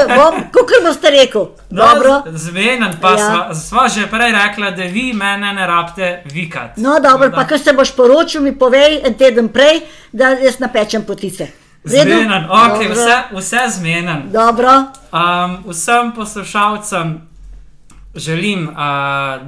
bom, 0.07 0.39
kako 0.49 0.79
boste 0.85 1.11
rekel. 1.11 1.49
No, 1.69 1.83
dobro. 1.83 2.21
z- 2.27 2.45
Zmenen, 2.45 2.95
pa 3.01 3.11
Ja. 3.11 3.17
sva, 3.19 3.41
sva 3.55 3.87
že 3.89 4.07
prej 4.07 4.31
rekla, 4.33 4.71
da 4.71 4.83
vi 4.85 5.11
mene 5.13 5.51
ne 5.53 5.67
rabite 5.67 6.07
vikat. 6.27 6.77
No, 6.77 6.95
dobro, 7.01 7.27
Tako 7.27 7.35
pa 7.35 7.47
ko 7.47 7.57
se 7.59 7.73
boš 7.73 7.91
poročil, 7.91 8.41
mi 8.41 8.55
povej 8.55 9.01
en 9.03 9.13
teden 9.15 9.49
prej, 9.49 9.81
da 10.13 10.29
jaz 10.39 10.59
napečem 10.59 11.03
potice. 11.03 11.51
Zmenen, 11.83 12.45
ok, 12.45 12.77
Dobro. 12.77 12.93
vse, 12.93 13.23
vse 13.31 13.59
zmenen. 13.69 14.31
Dobro, 14.31 14.71
Um, 15.11 15.63
vsem 15.67 16.11
poslušalcem 16.15 17.27
želim, 18.15 18.67
uh, 18.67 18.75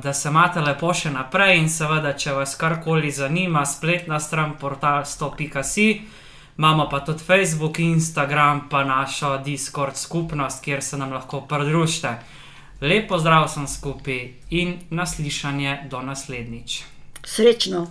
da 0.04 0.14
se 0.14 0.30
imate 0.30 0.62
lepo 0.62 0.94
še 0.94 1.12
naprej 1.12 1.58
in 1.58 1.70
seveda, 1.70 2.14
če 2.14 2.34
vas 2.34 2.56
karkoli 2.56 3.12
zanima, 3.12 3.66
spletna 3.66 4.20
stran 4.20 4.58
portal 4.60 5.04
100.si. 5.04 6.02
Imamo 6.58 6.90
pa 6.90 7.00
tudi 7.00 7.24
Facebook, 7.24 7.80
Instagram, 7.80 8.68
pa 8.70 8.84
našo 8.84 9.38
Discord 9.38 9.96
skupnost, 9.96 10.64
kjer 10.64 10.84
se 10.84 10.98
nam 10.98 11.14
lahko 11.14 11.42
pridružite. 11.42 12.18
Lepo 12.82 13.20
zdrav 13.20 13.48
sem 13.48 13.68
skupaj 13.68 14.34
in 14.50 14.80
naslišanje 14.90 15.88
do 15.90 16.02
naslednjič. 16.02 16.82
Srečno. 17.24 17.88